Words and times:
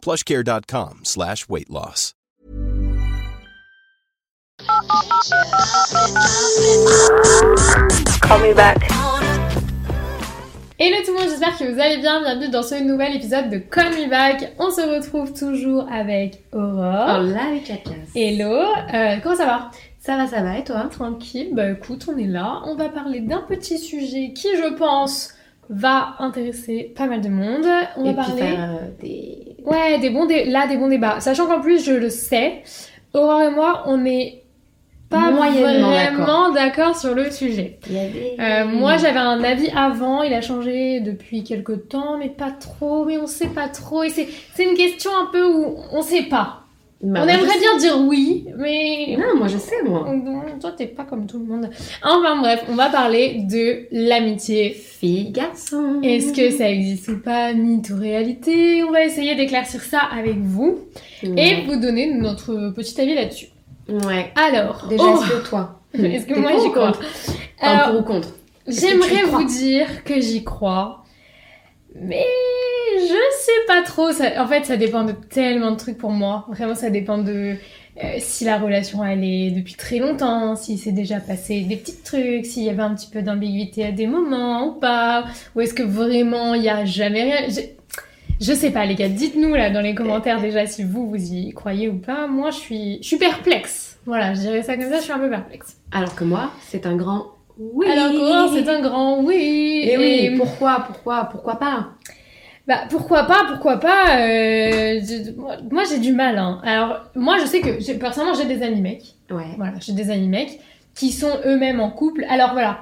plushcare.com 0.00 1.00
slash 1.04 1.48
weight 1.48 1.70
loss. 1.70 2.14
Call 8.22 8.38
me 8.40 8.54
back. 8.54 8.78
Hello 10.78 10.96
tout 11.04 11.12
le 11.12 11.18
monde, 11.20 11.28
j'espère 11.28 11.58
que 11.58 11.64
vous 11.64 11.80
allez 11.80 11.98
bien. 11.98 12.20
Bienvenue 12.22 12.48
dans 12.48 12.62
ce 12.62 12.74
nouvel 12.82 13.16
épisode 13.16 13.50
de 13.50 13.58
Call 13.58 13.90
Me 13.92 14.08
Back. 14.08 14.54
On 14.58 14.70
se 14.70 14.80
retrouve 14.80 15.32
toujours 15.32 15.86
avec 15.92 16.42
Aurore. 16.52 17.18
Oh 17.20 17.22
là 17.22 17.48
avec 17.48 17.68
la 17.68 17.76
classe. 17.76 18.08
Hello, 18.14 18.54
euh, 18.94 19.16
comment 19.22 19.36
ça 19.36 19.46
va? 19.46 19.70
Ça 19.98 20.16
va, 20.16 20.26
ça 20.26 20.42
va, 20.42 20.58
et 20.58 20.64
toi? 20.64 20.88
Tranquille, 20.90 21.50
bah 21.52 21.70
écoute, 21.72 22.06
on 22.10 22.16
est 22.16 22.26
là. 22.26 22.62
On 22.64 22.76
va 22.76 22.88
parler 22.88 23.20
d'un 23.20 23.42
petit 23.42 23.78
sujet 23.78 24.32
qui, 24.34 24.48
je 24.56 24.72
pense, 24.74 25.34
va 25.68 26.14
intéresser 26.18 26.92
pas 26.96 27.06
mal 27.06 27.20
de 27.20 27.28
monde. 27.28 27.66
On 27.96 28.04
va 28.04 28.10
Et 28.10 28.14
parler. 28.14 28.40
faire 28.42 28.70
euh, 28.80 28.88
des... 29.00 29.49
Ouais, 29.64 29.98
des 29.98 30.10
bons 30.10 30.26
dé- 30.26 30.44
là, 30.44 30.66
des 30.66 30.76
bons 30.76 30.88
débats. 30.88 31.20
Sachant 31.20 31.46
qu'en 31.46 31.60
plus, 31.60 31.84
je 31.84 31.92
le 31.92 32.10
sais, 32.10 32.62
Aurore 33.14 33.42
et 33.42 33.50
moi, 33.50 33.82
on 33.86 33.98
n'est 33.98 34.42
pas 35.08 35.30
Moyennement 35.32 35.90
vraiment 35.90 36.50
d'accord 36.52 36.96
sur 36.96 37.14
le 37.14 37.30
sujet. 37.32 37.78
Il 37.88 37.96
y 37.96 37.98
avait... 37.98 38.36
Euh, 38.38 38.64
moi, 38.66 38.96
j'avais 38.96 39.18
un 39.18 39.42
avis 39.42 39.68
avant, 39.74 40.22
il 40.22 40.32
a 40.32 40.40
changé 40.40 41.00
depuis 41.00 41.42
quelques 41.42 41.88
temps, 41.88 42.16
mais 42.16 42.28
pas 42.28 42.52
trop, 42.52 43.04
mais 43.04 43.18
on 43.18 43.26
sait 43.26 43.48
pas 43.48 43.68
trop. 43.68 44.04
Et 44.04 44.10
c'est 44.10 44.28
c'est 44.54 44.64
une 44.64 44.76
question 44.76 45.10
un 45.20 45.26
peu 45.32 45.44
où 45.44 45.76
on 45.92 46.02
sait 46.02 46.22
pas. 46.24 46.62
Bah, 47.02 47.20
on 47.24 47.28
aimerait 47.28 47.58
bien 47.58 47.78
dire 47.78 47.98
oui, 48.06 48.46
mais. 48.58 49.16
Non, 49.18 49.34
moi 49.38 49.48
je 49.48 49.56
sais, 49.56 49.82
moi. 49.86 50.06
Toi, 50.60 50.72
t'es 50.72 50.86
pas 50.86 51.04
comme 51.04 51.26
tout 51.26 51.38
le 51.38 51.46
monde. 51.46 51.70
Enfin 52.04 52.36
bref, 52.36 52.64
on 52.68 52.74
va 52.74 52.90
parler 52.90 53.40
de 53.50 53.86
l'amitié. 53.90 54.70
Fille, 54.70 55.30
garçon. 55.30 56.00
Est-ce 56.02 56.34
que 56.34 56.50
ça 56.50 56.68
existe 56.68 57.08
ou 57.08 57.18
pas, 57.18 57.54
mythe 57.54 57.88
ou 57.88 57.98
réalité? 57.98 58.84
On 58.84 58.90
va 58.90 59.02
essayer 59.04 59.34
d'éclaircir 59.34 59.80
ça 59.80 60.00
avec 60.14 60.36
vous 60.40 60.78
et 61.22 61.62
vous 61.66 61.80
donner 61.80 62.12
notre 62.12 62.70
petit 62.76 63.00
avis 63.00 63.14
là-dessus. 63.14 63.46
Ouais. 63.88 64.30
Alors, 64.36 64.86
Déjà, 64.88 65.02
oh, 65.06 65.20
est-ce 65.22 65.30
que 65.30 65.48
toi? 65.48 65.80
Est-ce 65.94 66.26
que 66.26 66.38
moi 66.38 66.52
j'y 66.62 66.70
crois? 66.70 66.92
Alors, 67.60 67.92
pour 67.92 68.00
ou 68.00 68.02
contre? 68.04 68.28
J'aimerais 68.66 69.24
vous 69.24 69.44
dire 69.44 70.04
que 70.04 70.20
j'y 70.20 70.44
crois, 70.44 71.04
mais 71.94 72.26
je 73.12 73.36
sais 73.44 73.66
pas 73.66 73.82
trop. 73.82 74.12
Ça- 74.12 74.42
en 74.42 74.46
fait, 74.46 74.64
ça 74.64 74.76
dépend 74.76 75.04
de 75.04 75.12
tellement 75.12 75.72
de 75.72 75.76
trucs 75.76 75.98
pour 75.98 76.10
moi. 76.10 76.46
Vraiment, 76.50 76.74
ça 76.74 76.90
dépend 76.90 77.18
de 77.18 77.54
euh, 78.02 78.14
si 78.18 78.44
la 78.44 78.58
relation 78.58 79.04
elle 79.04 79.24
est 79.24 79.50
depuis 79.50 79.74
très 79.74 79.98
longtemps, 79.98 80.56
si 80.56 80.78
c'est 80.78 80.92
déjà 80.92 81.20
passé 81.20 81.62
des 81.62 81.76
petits 81.76 81.96
trucs, 82.02 82.46
s'il 82.46 82.62
y 82.64 82.70
avait 82.70 82.82
un 82.82 82.94
petit 82.94 83.08
peu 83.10 83.22
d'ambiguïté 83.22 83.84
à 83.84 83.92
des 83.92 84.06
moments 84.06 84.68
ou 84.68 84.72
pas, 84.80 85.24
ou 85.54 85.60
est-ce 85.60 85.74
que 85.74 85.82
vraiment 85.82 86.54
il 86.54 86.62
y 86.62 86.68
a 86.68 86.84
jamais 86.84 87.22
rien. 87.24 87.48
Je... 87.50 87.60
je 88.40 88.52
sais 88.54 88.70
pas, 88.70 88.86
les 88.86 88.94
gars. 88.94 89.08
Dites-nous 89.08 89.54
là 89.54 89.70
dans 89.70 89.82
les 89.82 89.94
commentaires 89.94 90.40
déjà 90.40 90.66
si 90.66 90.84
vous 90.84 91.08
vous 91.10 91.32
y 91.32 91.50
croyez 91.52 91.88
ou 91.88 91.98
pas. 91.98 92.26
Moi, 92.26 92.50
je 92.50 92.56
suis, 92.56 92.98
je 93.02 93.06
suis 93.08 93.18
perplexe. 93.18 93.98
Voilà, 94.06 94.32
je 94.34 94.40
dirais 94.40 94.62
ça 94.62 94.76
comme 94.76 94.88
ça. 94.90 94.96
Je 94.98 95.02
suis 95.02 95.12
un 95.12 95.18
peu 95.18 95.28
perplexe. 95.28 95.76
Alors 95.92 96.14
que 96.14 96.24
moi, 96.24 96.50
c'est 96.68 96.86
un 96.86 96.96
grand 96.96 97.26
oui. 97.58 97.86
Alors 97.90 98.10
que 98.50 98.56
c'est 98.56 98.68
un 98.70 98.80
grand 98.80 99.20
oui. 99.22 99.82
Et 99.84 99.98
oui, 99.98 100.20
Et 100.22 100.30
pourquoi, 100.38 100.84
pourquoi, 100.86 101.24
pourquoi 101.30 101.56
pas? 101.58 101.90
Bah 102.70 102.82
pourquoi 102.88 103.24
pas, 103.24 103.46
pourquoi 103.48 103.78
pas. 103.80 104.16
euh, 104.20 105.00
je- 105.02 105.32
moi, 105.72 105.82
j'ai 105.90 105.98
du 105.98 106.12
mal. 106.12 106.38
Hein. 106.38 106.60
Alors 106.62 107.00
moi 107.16 107.36
je 107.40 107.46
sais 107.46 107.60
que 107.60 107.92
personnellement 107.98 108.36
j'ai 108.40 108.44
des 108.46 108.62
amis 108.62 108.80
mecs. 108.80 109.16
Ouais. 109.28 109.54
Voilà, 109.56 109.72
j'ai 109.80 109.92
des 109.92 110.08
amis 110.08 110.28
mecs 110.28 110.60
qui 110.94 111.10
sont 111.10 111.32
eux-mêmes 111.44 111.80
en 111.80 111.90
couple. 111.90 112.24
Alors 112.30 112.52
voilà, 112.52 112.78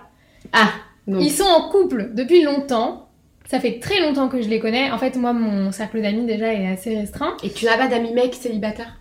Ah, 0.53 0.69
donc... 1.07 1.23
ils 1.23 1.31
sont 1.33 1.45
en 1.59 1.71
couple 1.71 2.11
depuis 2.13 2.43
longtemps. 2.43 3.09
Ça 3.47 3.61
fait 3.61 3.79
très 3.79 3.99
longtemps 4.03 4.29
que 4.29 4.43
je 4.43 4.49
les 4.51 4.61
connais. 4.61 4.91
En 4.91 4.99
fait 4.99 5.17
moi 5.17 5.33
mon 5.33 5.73
cercle 5.73 6.03
d'amis 6.03 6.27
déjà 6.27 6.53
est 6.53 6.69
assez 6.71 6.95
restreint. 6.95 7.35
Et 7.43 7.49
tu 7.51 7.65
n'as 7.65 7.79
pas 7.79 7.89
d'amis 7.89 8.13
mecs 8.13 8.35
célibataires? 8.35 9.01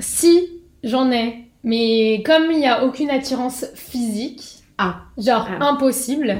Si 0.00 0.48
j'en 0.82 1.12
ai, 1.12 1.44
mais 1.62 2.24
comme 2.26 2.50
il 2.50 2.58
n'y 2.58 2.66
a 2.66 2.84
aucune 2.84 3.10
attirance 3.10 3.66
physique, 3.76 4.64
Ah. 4.78 5.02
genre 5.16 5.46
Ah. 5.60 5.64
impossible. 5.68 6.38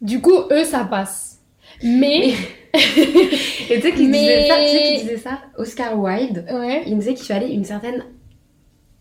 Du 0.00 0.22
coup 0.22 0.38
eux 0.50 0.64
ça 0.64 0.84
passe. 0.84 1.35
Mais 1.82 2.28
Et 2.74 3.76
tu 3.76 3.80
sais 3.80 3.92
qui 3.92 4.06
Mais- 4.06 4.18
disait 4.18 4.48
ça, 4.48 4.54
tu 4.60 4.68
sais 4.70 4.82
qui 4.82 5.02
disait 5.02 5.16
ça 5.16 5.38
Oscar 5.58 5.98
Wilde. 5.98 6.44
ouais. 6.52 6.82
Il 6.86 6.98
disait 6.98 7.14
qu'il 7.14 7.26
fallait 7.26 7.50
une 7.52 7.64
certaine 7.64 8.04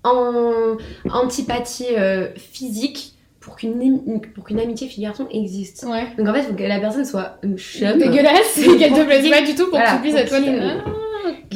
an- 0.04 0.78
antipathie 1.10 1.88
euh, 1.98 2.28
physique 2.38 3.14
pour 3.40 3.56
qu'une 3.58 4.22
pour 4.34 4.44
qu'une 4.46 4.60
amitié 4.60 4.88
fille-garçon 4.88 5.28
existe. 5.32 5.86
Ouais. 5.88 6.06
Donc 6.18 6.28
en 6.28 6.34
fait, 6.34 6.40
il 6.40 6.46
faut 6.46 6.54
que 6.54 6.64
la 6.64 6.80
personne 6.80 7.06
soit 7.06 7.38
chum. 7.58 7.98
dégueulasse 8.00 8.58
et 8.58 8.78
qu'elle 8.78 8.94
te 8.94 9.04
plaise 9.04 9.30
pas 9.30 9.42
du 9.42 9.54
tout 9.56 9.66
pour 9.70 9.78
voilà, 9.78 9.92
que 9.92 9.96
tu 9.98 10.02
puisses 10.02 10.16
être 10.16 10.30
toi. 10.30 10.40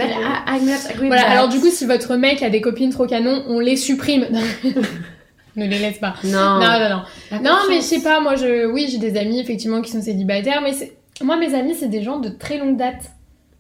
Ah, 0.02 0.58
Voilà, 1.02 1.30
alors 1.32 1.50
du 1.50 1.60
coup, 1.60 1.70
si 1.70 1.86
votre 1.86 2.16
mec 2.16 2.42
a 2.44 2.50
des 2.50 2.62
copines 2.62 2.92
trop 2.92 3.06
canon, 3.08 3.44
on 3.48 3.60
les 3.60 3.76
supprime. 3.76 4.28
ne 5.56 5.66
les 5.66 5.80
laisse 5.80 5.98
pas. 5.98 6.16
Non, 6.24 6.60
Non, 6.60 6.80
non, 6.80 6.90
non. 6.90 7.40
Non, 7.42 7.58
mais 7.70 7.78
je 7.78 7.82
sais 7.82 8.02
pas, 8.02 8.20
moi, 8.20 8.36
je, 8.36 8.66
oui, 8.72 8.88
j'ai 8.90 8.98
des 8.98 9.18
amis 9.18 9.40
effectivement 9.40 9.82
qui 9.82 9.92
sont 9.92 10.02
célibataires, 10.02 10.62
mais 10.62 10.74
c'est- 10.74 10.94
moi, 11.24 11.38
mes 11.38 11.54
amis, 11.56 11.76
c'est 11.76 11.88
des 11.88 12.02
gens 12.04 12.20
de 12.20 12.30
très 12.30 12.58
longue 12.58 12.78
date. 12.78 13.12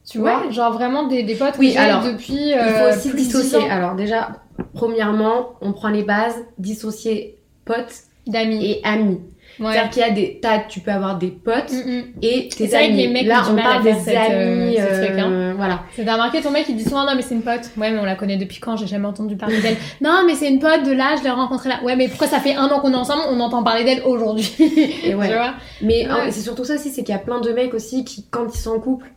Tu 0.09 0.17
vois, 0.17 0.41
Ouais. 0.45 0.51
genre 0.51 0.73
vraiment 0.73 1.07
des, 1.07 1.23
des 1.23 1.35
potes 1.35 1.53
que 1.53 1.59
Oui, 1.59 1.75
alors, 1.77 2.03
depuis. 2.03 2.33
Il 2.49 2.53
euh, 2.53 2.89
faut 2.91 2.95
aussi 2.97 3.09
plus 3.09 3.17
de 3.19 3.23
10 3.23 3.25
dissocier. 3.27 3.59
ans 3.59 3.69
Alors 3.69 3.95
déjà, 3.95 4.41
premièrement, 4.73 5.49
on 5.61 5.71
prend 5.73 5.89
les 5.89 6.03
bases, 6.03 6.35
dissocier 6.57 7.37
potes 7.65 7.93
d'amis. 8.25 8.65
et 8.65 8.81
amis. 8.83 9.19
Ouais. 9.59 9.73
C'est-à-dire 9.73 9.89
qu'il 9.89 10.01
y 10.01 10.05
a 10.05 10.09
des 10.11 10.39
tas, 10.41 10.59
tu 10.69 10.79
peux 10.79 10.91
avoir 10.91 11.17
des 11.17 11.27
potes 11.31 11.71
Mm, 11.71 11.89
mm. 11.89 12.03
et 12.21 12.49
tes 12.49 12.75
amis. 12.75 12.95
les 12.95 13.07
mecs 13.09 13.25
Là, 13.27 13.43
on 13.51 13.55
parle 13.55 13.83
des 13.83 13.89
euh, 13.91 14.65
amis. 14.65 14.75
ce 14.77 15.03
truc, 15.05 15.19
hein. 15.19 15.31
euh, 15.31 15.53
Voilà. 15.57 15.81
C'est 15.95 16.05
t'as 16.05 16.13
remarqué 16.13 16.41
ton 16.41 16.51
mec 16.51 16.65
il 16.69 16.75
dit 16.77 16.83
souvent 16.83 17.05
non 17.05 17.13
mais 17.15 17.21
c'est 17.21 17.35
une 17.35 17.41
pote. 17.41 17.69
Ouais 17.77 17.91
mais 17.91 17.99
on 17.99 18.05
la 18.05 18.15
connaît 18.15 18.37
depuis 18.37 18.59
quand? 18.59 18.77
J'ai 18.77 18.87
jamais 18.87 19.07
entendu 19.07 19.35
parler 19.35 19.59
d'elle. 19.61 19.75
non 20.01 20.23
mais 20.25 20.35
c'est 20.35 20.49
une 20.49 20.59
pote 20.59 20.83
de 20.85 20.91
là, 20.91 21.15
je 21.17 21.23
l'ai 21.23 21.29
rencontrée 21.29 21.69
là. 21.69 21.79
Ouais 21.83 21.95
mais 21.95 22.07
pourquoi 22.07 22.27
ça 22.27 22.39
fait 22.39 22.55
un 22.55 22.67
an 22.67 22.79
qu'on 22.79 22.93
est 22.93 22.95
ensemble, 22.95 23.23
on 23.29 23.39
entend 23.41 23.61
parler 23.63 23.83
d'elle 23.83 24.01
aujourd'hui 24.05 24.49
ouais. 24.59 25.27
Tu 25.27 25.33
vois? 25.33 25.53
Mais 25.81 26.07
Ouais. 26.07 26.31
c'est 26.31 26.41
surtout 26.41 26.63
ça 26.63 26.75
aussi, 26.75 26.89
c'est 26.89 27.03
qu'il 27.03 27.13
y 27.13 27.17
a 27.17 27.21
plein 27.21 27.39
de 27.41 27.51
mecs 27.51 27.73
aussi 27.73 28.03
qui, 28.05 28.25
quand 28.31 28.45
ils 28.53 28.57
sont 28.57 28.71
en 28.71 28.79
couple, 28.79 29.11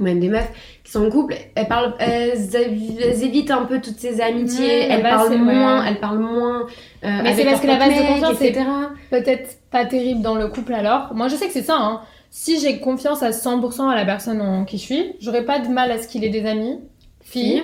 ou 0.00 0.04
même 0.04 0.18
des 0.20 0.28
meufs 0.28 0.50
qui 0.84 0.90
sont 0.92 1.04
en 1.06 1.10
couple, 1.10 1.34
elles 1.54 1.68
parlent, 1.68 1.94
elles, 1.98 2.38
évi- 2.38 2.96
elles 3.02 3.22
évitent 3.22 3.50
un 3.50 3.64
peu 3.64 3.80
toutes 3.80 3.98
ces 3.98 4.20
amitiés, 4.20 4.86
elles 4.88 5.02
base, 5.02 5.28
parlent 5.28 5.38
moins, 5.38 5.84
elles 5.84 6.00
parlent 6.00 6.18
moins. 6.18 6.66
euh, 7.04 7.20
Mais 7.22 7.34
c'est 7.34 7.44
parce 7.44 7.60
que 7.60 7.66
la 7.66 7.76
base 7.78 7.94
de 7.94 8.06
confiance, 8.06 8.40
etc. 8.40 8.64
peut-être 9.10 9.58
pas 9.70 9.84
terrible 9.84 10.22
dans 10.22 10.34
le 10.34 10.48
couple 10.48 10.72
alors. 10.74 11.12
Moi 11.14 11.28
je 11.28 11.36
sais 11.36 11.46
que 11.46 11.52
c'est 11.52 11.62
ça. 11.62 11.76
Hein. 11.78 12.00
Si 12.30 12.60
j'ai 12.60 12.78
confiance 12.80 13.22
à 13.22 13.30
100% 13.30 13.88
à 13.90 13.94
la 13.96 14.04
personne 14.04 14.40
en 14.40 14.64
qui 14.64 14.78
je 14.78 14.82
suis, 14.82 15.12
j'aurais 15.20 15.44
pas 15.44 15.58
de 15.58 15.68
mal 15.68 15.90
à 15.90 15.98
ce 15.98 16.08
qu'il 16.08 16.24
ait 16.24 16.28
des 16.30 16.46
amis, 16.46 16.78
filles. 17.22 17.62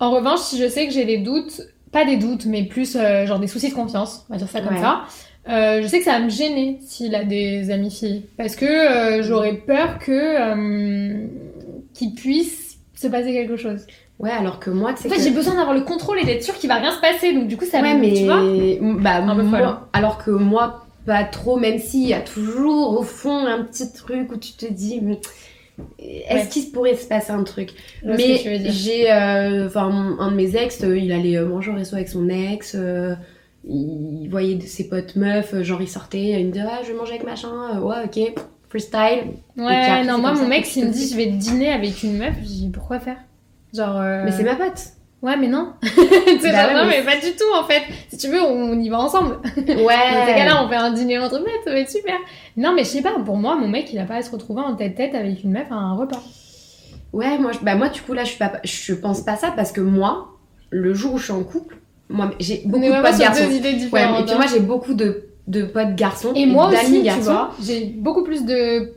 En 0.00 0.10
revanche, 0.10 0.40
si 0.40 0.58
je 0.58 0.68
sais 0.68 0.86
que 0.86 0.92
j'ai 0.92 1.04
des 1.04 1.18
doutes, 1.18 1.60
pas 1.92 2.04
des 2.04 2.16
doutes, 2.16 2.46
mais 2.46 2.64
plus 2.64 2.96
euh, 2.96 3.26
genre 3.26 3.38
des 3.38 3.46
soucis 3.46 3.68
de 3.70 3.74
confiance, 3.74 4.24
on 4.28 4.32
va 4.32 4.38
dire 4.38 4.48
ça 4.48 4.60
comme 4.60 4.74
Ouais. 4.74 4.80
ça. 4.80 5.02
euh, 5.48 5.82
je 5.82 5.86
sais 5.86 5.98
que 5.98 6.04
ça 6.04 6.12
va 6.12 6.20
me 6.20 6.30
gêner 6.30 6.78
s'il 6.80 7.14
a 7.14 7.24
des 7.24 7.70
amis 7.70 7.90
filles. 7.90 8.22
Parce 8.38 8.56
que 8.56 8.64
euh, 8.64 9.22
j'aurais 9.22 9.52
peur 9.54 9.98
que 9.98 10.12
qu'il 11.94 12.14
puisse 12.14 12.76
se 12.94 13.06
passer 13.08 13.32
quelque 13.32 13.56
chose. 13.56 13.86
Ouais, 14.18 14.30
alors 14.30 14.60
que 14.60 14.70
moi, 14.70 14.92
tu 14.92 15.02
sais 15.02 15.08
En 15.08 15.10
fait, 15.10 15.16
que... 15.16 15.22
j'ai 15.22 15.30
besoin 15.30 15.54
d'avoir 15.54 15.74
le 15.74 15.80
contrôle 15.82 16.18
et 16.20 16.24
d'être 16.24 16.42
sûre 16.44 16.54
qu'il 16.54 16.68
va 16.68 16.76
rien 16.76 16.92
se 16.92 17.00
passer. 17.00 17.32
Donc 17.32 17.48
du 17.48 17.56
coup, 17.56 17.64
ça 17.64 17.80
Ouais, 17.80 17.94
me... 17.94 18.00
mais 18.00 18.12
Tu 18.12 18.24
vois 18.24 19.00
bah, 19.00 19.16
Un 19.16 19.34
peu 19.36 19.42
moi- 19.42 19.58
folle. 19.58 19.76
alors 19.92 20.18
que 20.22 20.30
moi, 20.30 20.86
pas 21.06 21.24
trop, 21.24 21.56
même 21.56 21.78
s'il 21.78 22.06
y 22.08 22.14
a 22.14 22.20
toujours 22.20 22.98
au 23.00 23.02
fond 23.02 23.46
un 23.46 23.62
petit 23.64 23.92
truc 23.92 24.30
où 24.32 24.36
tu 24.36 24.52
te 24.52 24.66
dis, 24.66 25.00
est-ce 25.98 26.34
Ouais. 26.44 26.48
qu'il 26.48 26.70
pourrait 26.70 26.94
se 26.96 27.06
passer 27.06 27.32
un 27.32 27.42
truc 27.42 27.70
Mais 28.04 28.40
j'ai, 28.70 29.10
euh, 29.10 29.66
enfin, 29.66 30.16
un 30.20 30.30
de 30.30 30.36
mes 30.36 30.54
ex, 30.56 30.82
euh, 30.84 30.96
il 30.96 31.10
allait 31.12 31.36
euh, 31.36 31.46
manger 31.46 31.72
au 31.72 31.74
resto 31.74 31.96
avec 31.96 32.08
son 32.08 32.28
ex. 32.28 32.74
euh, 32.76 33.14
il 33.66 34.28
voyait 34.30 34.60
ses 34.60 34.88
potes 34.88 35.16
meufs, 35.16 35.54
genre 35.62 35.80
il 35.82 35.88
sortait, 35.88 36.38
il 36.40 36.46
me 36.46 36.52
disait 36.52 36.66
ah 36.68 36.80
je 36.84 36.92
vais 36.92 36.98
manger 36.98 37.12
avec 37.14 37.24
machin, 37.24 37.80
ouais 37.80 37.96
ok, 38.04 38.34
freestyle. 38.78 39.32
Ouais, 39.56 39.66
après, 39.76 40.04
non, 40.04 40.18
moi, 40.18 40.32
mon 40.32 40.46
mec, 40.48 40.66
s'il 40.66 40.86
me 40.86 40.90
dit 40.90 41.08
je 41.08 41.16
vais 41.16 41.26
dîner 41.26 41.72
avec 41.72 42.02
une 42.02 42.18
meuf, 42.18 42.34
je 42.42 42.46
dis 42.48 42.70
pourquoi 42.72 42.98
faire? 42.98 43.16
Genre. 43.72 43.96
euh, 44.00 44.22
Mais 44.24 44.32
c'est 44.32 44.42
ma 44.44 44.56
pote. 44.56 44.80
Ouais, 45.22 45.36
mais 45.38 45.48
non. 45.48 45.72
Bah 45.82 45.88
genre, 45.88 46.02
ouais, 46.68 46.74
non, 46.74 46.84
mais 46.86 46.98
mais 47.00 47.02
pas 47.02 47.16
du 47.16 47.32
tout, 47.32 47.44
en 47.58 47.64
fait. 47.64 47.82
Si 48.10 48.18
tu 48.18 48.28
veux, 48.28 48.42
on 48.42 48.78
y 48.78 48.88
va 48.90 48.98
ensemble. 49.00 49.36
Ouais. 49.56 49.64
Dans 49.66 50.26
ces 50.26 50.34
cas-là, 50.34 50.62
on 50.64 50.68
fait 50.68 50.74
un 50.74 50.92
dîner 50.92 51.18
entre 51.18 51.38
mecs, 51.38 51.62
ça 51.64 51.70
va 51.70 51.78
être 51.78 51.90
super. 51.90 52.14
Non, 52.58 52.74
mais 52.74 52.84
je 52.84 52.88
sais 52.90 53.02
pas, 53.02 53.12
pour 53.24 53.36
moi, 53.36 53.56
mon 53.56 53.68
mec, 53.68 53.90
il 53.92 53.98
a 53.98 54.04
pas 54.04 54.16
à 54.16 54.22
se 54.22 54.30
retrouver 54.30 54.60
en 54.60 54.74
tête-tête 54.76 55.14
avec 55.14 55.42
une 55.44 55.52
meuf 55.52 55.70
à 55.70 55.76
un 55.76 55.94
repas. 55.96 56.22
Ouais, 57.14 57.38
moi, 57.38 57.52
je- 57.52 57.60
bah 57.64 57.74
moi, 57.76 57.88
du 57.88 58.02
coup, 58.02 58.12
là, 58.12 58.24
je, 58.24 58.30
suis 58.30 58.38
pas, 58.38 58.52
je 58.64 58.92
pense 58.94 59.22
pas 59.22 59.36
ça 59.36 59.50
parce 59.56 59.72
que 59.72 59.80
moi, 59.80 60.28
le 60.70 60.92
jour 60.92 61.14
où 61.14 61.18
je 61.18 61.24
suis 61.24 61.32
en 61.32 61.42
couple, 61.44 61.76
moi, 62.10 62.30
j'ai 62.40 62.62
beaucoup 62.66 62.84
est 62.84 62.90
de 62.90 63.00
potes 63.02 63.18
garçons. 63.18 63.46
deux 63.46 63.54
idées 63.54 63.68
Ouais, 63.70 63.74
différentes. 63.76 64.20
et 64.20 64.24
puis 64.24 64.32
hein. 64.34 64.36
moi, 64.36 64.46
j'ai 64.52 64.60
beaucoup 64.60 64.94
de, 64.94 65.28
de 65.46 65.62
potes 65.64 65.94
garçons 65.94 66.32
Et 66.34 66.46
moi 66.46 66.70
d'amis 66.70 67.00
aussi, 67.08 67.18
tu 67.18 67.20
vois, 67.24 67.50
j'ai 67.62 67.84
beaucoup 67.86 68.24
plus 68.24 68.44
de. 68.44 68.92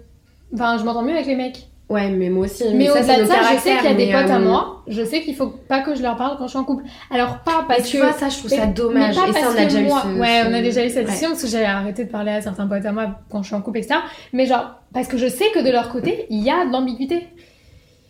Enfin, 0.54 0.78
je 0.78 0.84
m'entends 0.84 1.02
mieux 1.04 1.14
avec 1.14 1.26
les 1.26 1.36
mecs. 1.36 1.68
Ouais, 1.90 2.10
mais 2.10 2.30
moi 2.30 2.46
aussi. 2.46 2.66
Mais, 2.74 2.90
au-delà 2.90 3.22
de 3.22 3.26
ça, 3.26 3.36
je 3.54 3.60
sais 3.60 3.78
qu'il 3.78 3.86
y 3.86 3.94
a 3.94 3.94
des 3.94 4.12
potes 4.12 4.30
à 4.30 4.36
euh, 4.36 4.40
moi. 4.40 4.84
Je 4.88 5.04
sais 5.06 5.22
qu'il 5.22 5.36
faut 5.36 5.48
pas 5.48 5.80
que 5.80 5.96
je 5.96 6.02
leur 6.02 6.18
parle 6.18 6.38
quand 6.38 6.44
je 6.46 6.50
suis 6.50 6.60
en 6.60 6.66
couple. 6.66 6.84
Alors, 7.10 7.40
pas 7.40 7.64
parce 7.66 7.88
tu 7.88 7.98
que. 7.98 8.04
vois, 8.04 8.12
ça, 8.12 8.28
je 8.28 8.38
trouve 8.40 8.50
ça 8.50 8.66
dommage. 8.66 9.16
Et 9.16 9.34
ça, 9.34 9.40
on 9.54 9.58
a 9.58 9.64
déjà 9.66 9.82
moi- 9.82 10.04
eu 10.06 10.16
ce. 10.16 10.20
Ouais, 10.20 10.42
on 10.50 10.54
a 10.54 10.62
déjà 10.62 10.86
eu 10.86 10.90
cette 10.90 10.98
Ouais. 10.98 11.04
discussion 11.06 11.30
parce 11.30 11.44
que 11.44 11.48
j'ai 11.48 11.64
arrêté 11.64 12.04
de 12.04 12.10
parler 12.10 12.32
à 12.32 12.42
certains 12.42 12.68
potes 12.68 12.86
à 12.86 12.92
moi 12.92 13.20
quand 13.30 13.42
je 13.42 13.48
suis 13.48 13.56
en 13.56 13.62
couple, 13.62 13.78
etc. 13.80 14.02
Mais 14.34 14.46
genre, 14.46 14.76
parce 14.94 15.08
que 15.08 15.18
je 15.18 15.28
sais 15.28 15.46
que 15.54 15.60
de 15.66 15.70
leur 15.72 15.90
côté, 15.90 16.26
il 16.30 16.44
y 16.44 16.50
a 16.50 16.66
de 16.66 16.72
l'ambiguïté. 16.74 17.28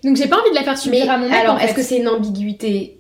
Donc, 0.04 0.16
j'ai 0.16 0.28
pas 0.28 0.38
envie 0.40 0.50
de 0.52 0.56
la 0.56 0.64
faire 0.64 0.78
subir 0.78 1.06
Mais 1.06 1.12
à 1.12 1.18
mon 1.18 1.28
mec. 1.30 1.38
alors, 1.40 1.56
en 1.56 1.58
fait. 1.60 1.66
est-ce 1.66 1.74
que 1.76 1.82
c'est 1.84 1.98
une 2.00 2.08
ambiguïté 2.08 2.97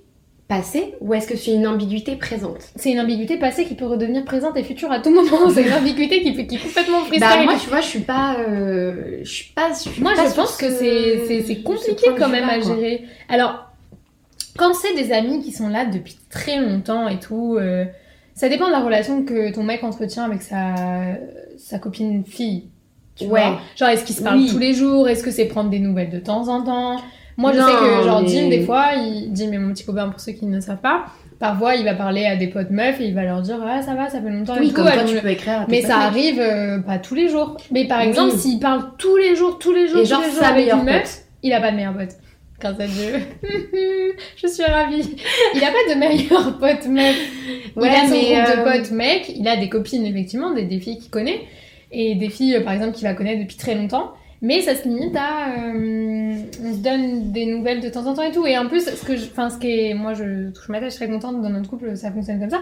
passée 0.48 0.96
ou 1.02 1.14
est-ce 1.14 1.28
que 1.28 1.36
c'est 1.36 1.54
une 1.54 1.68
ambiguïté 1.68 2.16
présente? 2.16 2.60
C'est 2.76 2.92
une 2.92 3.00
ambiguïté 3.00 3.38
passée 3.38 3.66
qui 3.66 3.76
peut 3.76 3.86
redevenir 3.86 4.24
présente 4.24 4.56
et 4.58 4.64
future 4.64 4.92
à 4.92 5.00
tout 5.00 5.10
moment 5.10 5.50
C'est 5.54 5.64
une 5.64 5.74
ambiguïté 5.74 6.22
qui, 6.22 6.34
qui 6.48 6.56
est 6.56 6.60
complètement 6.60 7.00
freestyle. 7.02 7.20
Bah, 7.20 7.44
moi, 7.44 7.56
tu 7.62 7.70
vois, 7.70 7.82
je 7.82 7.88
suis 7.88 8.00
pas. 8.00 8.38
euh, 8.40 9.20
Je 9.24 9.30
suis 9.30 9.54
pas. 9.54 9.74
suis 9.74 10.02
Moi, 10.02 10.14
pas 10.16 10.30
je 10.30 10.34
pense 10.36 10.56
que 10.58 10.70
ce- 10.70 10.76
c'est- 10.78 11.26
c'est 11.28 11.42
c'est 11.44 11.56
ce 11.56 11.62
compliqué 11.64 12.08
quand 12.18 12.30
même 12.30 12.48
à 12.50 12.60
quoi. 12.60 12.76
gérer. 12.76 13.04
Alors, 13.30 13.66
quand 14.58 14.74
c'est 14.74 14.96
des 14.96 15.12
amis 15.12 15.42
qui 15.44 15.52
sont 15.52 15.68
là 15.70 15.86
depuis 15.86 16.18
très 16.30 16.60
longtemps 16.60 17.08
et 17.10 17.20
tout, 17.20 17.58
euh, 17.60 17.86
ça 18.34 18.50
dépend 18.50 18.68
de 18.68 18.72
la 18.72 18.80
relation 18.80 19.24
que 19.24 19.52
ton 19.54 19.64
mec 19.64 19.84
entretient 19.84 20.24
avec 20.24 20.42
sa, 20.42 20.76
sa 21.58 21.78
copine 21.80 22.24
fille. 22.26 22.66
Tu 23.16 23.26
Ouais. 23.26 23.42
vois 23.42 23.60
Genre, 23.76 23.90
est-ce 23.90 24.04
qu'ils 24.06 24.16
se 24.16 24.22
parlent 24.24 24.38
Oui. 24.38 24.48
tous 24.50 24.60
les 24.60 24.74
jours? 24.76 25.10
Est-ce 25.10 25.24
que 25.24 25.32
c'est 25.32 25.46
prendre 25.46 25.70
des 25.72 25.80
nouvelles 25.80 26.12
de 26.12 26.20
temps 26.20 26.48
en 26.48 26.64
temps? 26.64 27.02
Moi, 27.38 27.54
je 27.54 27.60
Non, 27.60 27.68
sais 27.68 27.74
que, 27.74 28.04
genre, 28.04 28.22
mais- 28.24 28.28
Jim, 28.28 28.50
des 28.50 28.62
fois, 28.62 28.88
il... 28.96 29.30
Jim 29.34 29.52
est 29.52 29.58
mon 29.60 29.72
petit 29.74 29.86
copain 29.86 30.10
pour 30.10 30.20
ceux 30.20 30.32
qui 30.34 30.46
ne 30.46 30.60
savent 30.60 30.82
pas. 30.82 31.06
Parfois, 31.40 31.76
il 31.76 31.86
va 31.86 31.94
parler 31.94 32.26
à 32.26 32.36
des 32.36 32.48
potes 32.48 32.72
meufs 32.72 33.00
et 33.00 33.06
il 33.06 33.14
va 33.14 33.24
leur 33.24 33.42
dire 33.44 33.60
Ah, 33.64 33.82
ça 33.84 33.94
va, 33.94 34.10
ça 34.10 34.20
fait 34.20 34.30
longtemps. 34.30 34.56
et 34.56 34.60
Oui, 34.60 34.70
tout. 34.70 34.82
toi, 34.82 34.90
vont 34.96 35.06
tu 35.06 35.14
le- 35.16 35.22
peux 35.22 35.30
écrire 35.30 35.62
à 35.62 35.66
tes 35.66 35.72
mais 35.72 35.82
potes, 35.82 35.92
ça 35.92 35.98
mec. 35.98 36.06
arrive 36.08 36.40
euh, 36.40 36.80
pas 36.80 36.98
tous 36.98 37.14
les 37.14 37.30
jours. 37.30 37.58
Mais 37.72 37.86
par 37.86 38.00
Oui. 38.02 38.08
exemple, 38.08 38.36
s'il 38.38 38.60
parle 38.60 38.86
tous 38.98 39.16
les 39.18 39.36
jours, 39.36 39.60
tous 39.60 39.72
les 39.72 39.88
jours, 39.88 40.00
Et 40.00 40.04
tous 40.04 40.10
genre, 40.10 40.22
les 40.26 40.32
jours 40.32 40.44
avec 40.44 40.74
une 40.74 40.84
meuf, 40.84 41.04
pote. 41.04 41.24
il 41.44 41.54
a 41.54 41.62
pas 41.62 41.70
de 41.72 41.76
meilleur 41.76 41.94
pote. 41.94 42.10
Grâce 42.60 42.80
à 42.80 42.88
Dieu. 42.88 43.14
je 44.42 44.48
suis 44.48 44.64
ravie. 44.64 45.16
Il 45.54 45.64
a 45.64 45.68
pas 45.68 45.94
de 45.94 46.00
meilleur 46.00 46.58
pote 46.58 46.88
meuf. 46.88 47.16
Ouais, 47.76 47.88
il 47.88 47.96
a 47.96 48.06
son 48.06 48.12
mais, 48.14 48.34
groupe 48.34 48.48
euh, 48.48 48.56
de 48.56 48.64
potes 48.82 48.92
mec. 48.92 49.32
Il 49.38 49.48
a 49.48 49.58
des 49.58 49.70
copines, 49.70 50.06
effectivement, 50.08 50.54
des, 50.56 50.64
des 50.64 50.80
filles 50.80 50.98
qu'il 50.98 51.12
connaît. 51.12 51.42
Et 51.92 52.16
des 52.16 52.30
filles, 52.30 52.56
euh, 52.56 52.62
par 52.64 52.74
exemple, 52.74 52.94
qu'il 52.94 53.08
va 53.08 53.14
connaître 53.14 53.42
depuis 53.42 53.58
très 53.58 53.76
longtemps. 53.76 54.12
Mais 54.42 54.62
ça 54.62 54.76
se 54.76 54.88
limite 54.88 55.16
à... 55.16 55.50
euh, 55.50 56.36
on 56.64 56.74
se 56.74 56.80
donne 56.80 57.32
des 57.32 57.46
nouvelles 57.46 57.82
de 57.82 57.90
temps 57.90 58.06
en 58.06 58.14
temps 58.14 58.24
et 58.24 58.32
tout. 58.32 58.46
Et 58.46 58.58
en 58.58 58.68
plus, 58.68 58.86
ce 58.86 59.06
que 59.06 59.16
je... 59.16 59.26
Enfin, 59.26 59.50
ce 59.50 59.58
qui 59.58 59.68
est... 59.68 59.94
Moi, 59.94 60.14
je 60.14 60.52
touche 60.52 60.70
ma 60.70 60.80
tête, 60.80 60.92
je 60.92 60.96
suis 60.96 61.06
très 61.06 61.12
contente 61.12 61.42
dans 61.42 61.50
notre 61.50 61.70
couple, 61.70 61.96
ça 61.98 62.12
fonctionne 62.12 62.40
comme 62.40 62.50
ça. 62.50 62.62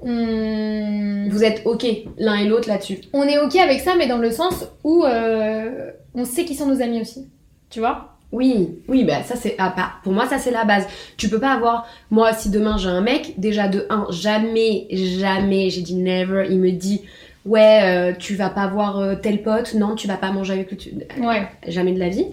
On... 0.00 1.26
Vous 1.30 1.42
êtes 1.42 1.62
ok 1.64 1.86
l'un 2.18 2.36
et 2.36 2.46
l'autre 2.46 2.68
là-dessus. 2.68 2.98
On 3.12 3.22
est 3.22 3.38
ok 3.38 3.56
avec 3.56 3.80
ça, 3.80 3.94
mais 3.96 4.06
dans 4.06 4.18
le 4.18 4.30
sens 4.30 4.66
où 4.84 5.04
euh, 5.04 5.90
on 6.14 6.24
sait 6.24 6.44
qui 6.44 6.54
sont 6.54 6.66
nos 6.66 6.82
amis 6.82 7.00
aussi. 7.00 7.28
Tu 7.70 7.80
vois? 7.80 8.12
Oui, 8.32 8.80
oui, 8.88 9.04
bah 9.04 9.22
ça 9.22 9.36
c'est 9.36 9.54
ah, 9.56 9.72
bah, 9.76 9.92
pour 10.02 10.12
moi 10.12 10.26
ça 10.26 10.38
c'est 10.38 10.50
la 10.50 10.64
base. 10.64 10.86
Tu 11.16 11.28
peux 11.28 11.38
pas 11.38 11.52
avoir 11.52 11.86
moi 12.10 12.32
si 12.32 12.50
demain 12.50 12.76
j'ai 12.76 12.88
un 12.88 13.00
mec 13.00 13.38
déjà 13.38 13.68
de 13.68 13.86
un 13.88 14.06
jamais 14.10 14.88
jamais 14.90 15.70
j'ai 15.70 15.80
dit 15.80 15.94
never 15.94 16.46
il 16.50 16.58
me 16.58 16.72
dit 16.72 17.02
ouais 17.46 17.80
euh, 17.84 18.12
tu 18.18 18.34
vas 18.34 18.50
pas 18.50 18.66
voir 18.66 18.98
euh, 18.98 19.14
tel 19.14 19.42
pote 19.42 19.74
non 19.74 19.94
tu 19.94 20.06
vas 20.08 20.16
pas 20.16 20.32
manger 20.32 20.52
avec 20.54 20.70
lui 20.70 20.76
tu- 20.76 20.90
Ouais. 21.20 21.46
jamais 21.66 21.92
de 21.92 21.98
la 21.98 22.08
vie. 22.10 22.26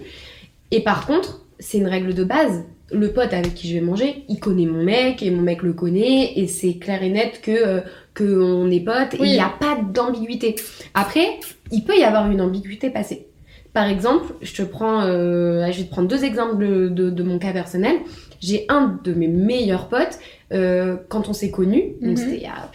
Et 0.70 0.80
par 0.80 1.06
contre 1.06 1.40
c'est 1.58 1.78
une 1.78 1.86
règle 1.86 2.14
de 2.14 2.24
base. 2.24 2.64
Le 2.92 3.12
pote 3.12 3.32
avec 3.32 3.54
qui 3.54 3.66
je 3.68 3.74
vais 3.74 3.80
manger, 3.80 4.24
il 4.28 4.38
connaît 4.38 4.66
mon 4.66 4.82
mec 4.84 5.22
et 5.22 5.30
mon 5.30 5.40
mec 5.40 5.62
le 5.62 5.72
connaît 5.72 6.32
et 6.38 6.46
c'est 6.46 6.74
clair 6.74 7.02
et 7.02 7.08
net 7.08 7.40
que 7.42 7.50
euh, 7.50 7.80
que 8.12 8.24
on 8.42 8.70
est 8.70 8.80
potes 8.80 9.14
et 9.14 9.18
il 9.24 9.32
n'y 9.32 9.40
a 9.40 9.48
pas 9.58 9.78
d'ambiguïté. 9.82 10.54
Après, 10.92 11.40
il 11.72 11.82
peut 11.84 11.96
y 11.96 12.04
avoir 12.04 12.30
une 12.30 12.40
ambiguïté 12.42 12.90
passée. 12.90 13.26
Par 13.72 13.88
exemple, 13.88 14.34
je 14.42 14.54
te 14.54 14.62
prends, 14.62 15.00
euh, 15.02 15.66
je 15.72 15.78
vais 15.78 15.84
te 15.86 15.90
prendre 15.90 16.06
deux 16.08 16.24
exemples 16.24 16.58
de, 16.58 16.88
de- 16.88 17.10
de 17.10 17.22
mon 17.24 17.38
cas 17.40 17.52
personnel. 17.52 17.96
J'ai 18.40 18.66
un 18.68 19.00
de 19.02 19.12
mes 19.14 19.26
meilleurs 19.28 19.88
potes 19.88 20.18
euh, 20.52 20.96
quand 21.08 21.28
on 21.28 21.32
s'est 21.32 21.50
connus, 21.50 21.94
donc 22.02 22.10
Mhm. 22.12 22.16
c'était 22.16 22.36
il 22.36 22.42
y 22.42 22.46
a 22.46 22.70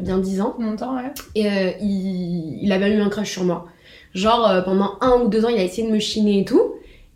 bien 0.00 0.18
dix 0.18 0.40
ans, 0.40 0.54
Longtemps, 0.58 0.96
ouais. 0.96 1.10
et 1.34 1.46
euh, 1.46 1.70
il, 1.80 2.58
il 2.62 2.72
avait 2.72 2.90
eu 2.90 3.00
un 3.00 3.08
crush 3.08 3.30
sur 3.32 3.44
moi. 3.44 3.66
Genre 4.14 4.48
euh, 4.48 4.62
pendant 4.62 4.92
un 5.00 5.20
ou 5.22 5.28
deux 5.28 5.44
ans, 5.44 5.48
il 5.48 5.58
a 5.58 5.62
essayé 5.62 5.86
de 5.86 5.92
me 5.92 5.98
chiner 5.98 6.40
et 6.40 6.44
tout. 6.44 6.62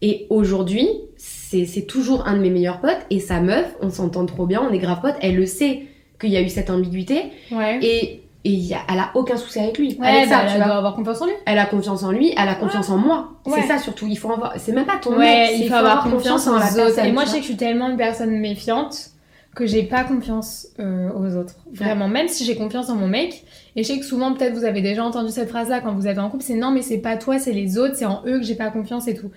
Et 0.03 0.27
aujourd'hui, 0.31 0.89
c'est 1.17 1.87
toujours 1.87 2.27
un 2.27 2.35
de 2.35 2.41
mes 2.41 2.51
meilleurs 2.51 2.81
potes. 2.81 3.01
Et 3.11 3.21
sa 3.21 3.41
meuf, 3.41 3.67
on 3.83 3.91
s'entend 3.91 4.25
trop 4.27 4.47
bien, 4.47 4.63
on 4.69 4.73
est 4.73 4.79
grave 4.79 5.01
potes. 5.03 5.17
Elle 5.21 5.37
le 5.37 5.47
sait 5.47 5.83
qu'il 6.21 6.31
y 6.31 6.37
a 6.37 6.43
eu 6.43 6.49
cette 6.49 6.71
ambiguïté. 6.71 7.25
Ouais. 7.51 7.79
Et, 7.83 8.23
et 8.45 8.51
y 8.51 8.73
a- 8.75 8.79
elle 8.91 8.99
a 8.99 9.11
aucun 9.15 9.37
souci 9.37 9.59
avec 9.59 9.77
lui. 9.79 9.97
Ouais, 10.01 10.07
avec 10.07 10.29
ça, 10.29 10.45
bah, 10.45 10.51
elle 10.55 10.63
doit 10.63 10.75
avoir 10.77 10.95
confiance 10.95 11.21
en 11.21 11.27
lui. 11.27 11.33
Elle 11.47 11.59
a 11.59 11.67
confiance 11.67 12.03
en 12.03 12.13
lui, 12.13 12.33
elle 12.37 12.49
a 12.49 12.55
confiance 12.55 12.89
en 12.89 12.97
moi. 12.97 13.33
Ouais. 13.47 13.61
C'est 13.61 13.69
ça 13.69 13.79
surtout. 13.79 14.07
Il 14.09 14.17
faut 14.17 14.33
avoir. 14.33 14.55
C'est 14.59 14.73
même 14.73 14.87
pas 14.87 14.97
ton 15.03 15.11
Ouais, 15.11 15.19
mec, 15.19 15.51
il 15.59 15.69
faut 15.69 15.75
avoir 15.75 16.03
confiance 16.05 16.47
en 16.47 16.55
la 16.59 16.67
personne, 16.75 17.07
Et 17.07 17.13
moi, 17.13 17.25
je 17.25 17.31
sais 17.31 17.37
que 17.37 17.43
je 17.43 17.49
suis 17.49 17.57
tellement 17.57 17.91
une 17.91 17.97
personne 17.99 18.31
méfiante 18.39 19.11
que 19.55 19.67
j'ai 19.67 19.83
pas 19.83 20.05
confiance 20.05 20.69
euh, 20.79 21.11
aux 21.13 21.35
autres. 21.37 21.55
Vraiment, 21.73 22.07
même 22.07 22.29
si 22.29 22.45
j'ai 22.45 22.55
confiance 22.57 22.89
en 22.89 22.95
mon 22.95 23.09
mec. 23.09 23.45
Et 23.75 23.83
je 23.83 23.89
sais 23.89 23.99
que 23.99 24.05
souvent, 24.05 24.33
peut-être, 24.33 24.55
vous 24.55 24.65
avez 24.65 24.81
déjà 24.81 25.05
entendu 25.05 25.31
cette 25.33 25.49
phrase-là 25.49 25.81
quand 25.81 25.93
vous 25.95 26.07
êtes 26.07 26.19
en 26.19 26.31
couple, 26.31 26.45
c'est 26.45 26.55
non, 26.55 26.71
mais 26.71 26.83
c'est 26.83 26.99
pas 26.99 27.17
toi, 27.17 27.39
c'est 27.39 27.53
les 27.53 27.77
autres, 27.77 27.97
c'est 27.97 28.05
en 28.07 28.23
eux 28.27 28.39
que 28.39 28.45
j'ai 28.45 28.55
pas 28.55 28.71
confiance 28.71 29.09
et 29.09 29.15
tout. 29.15 29.31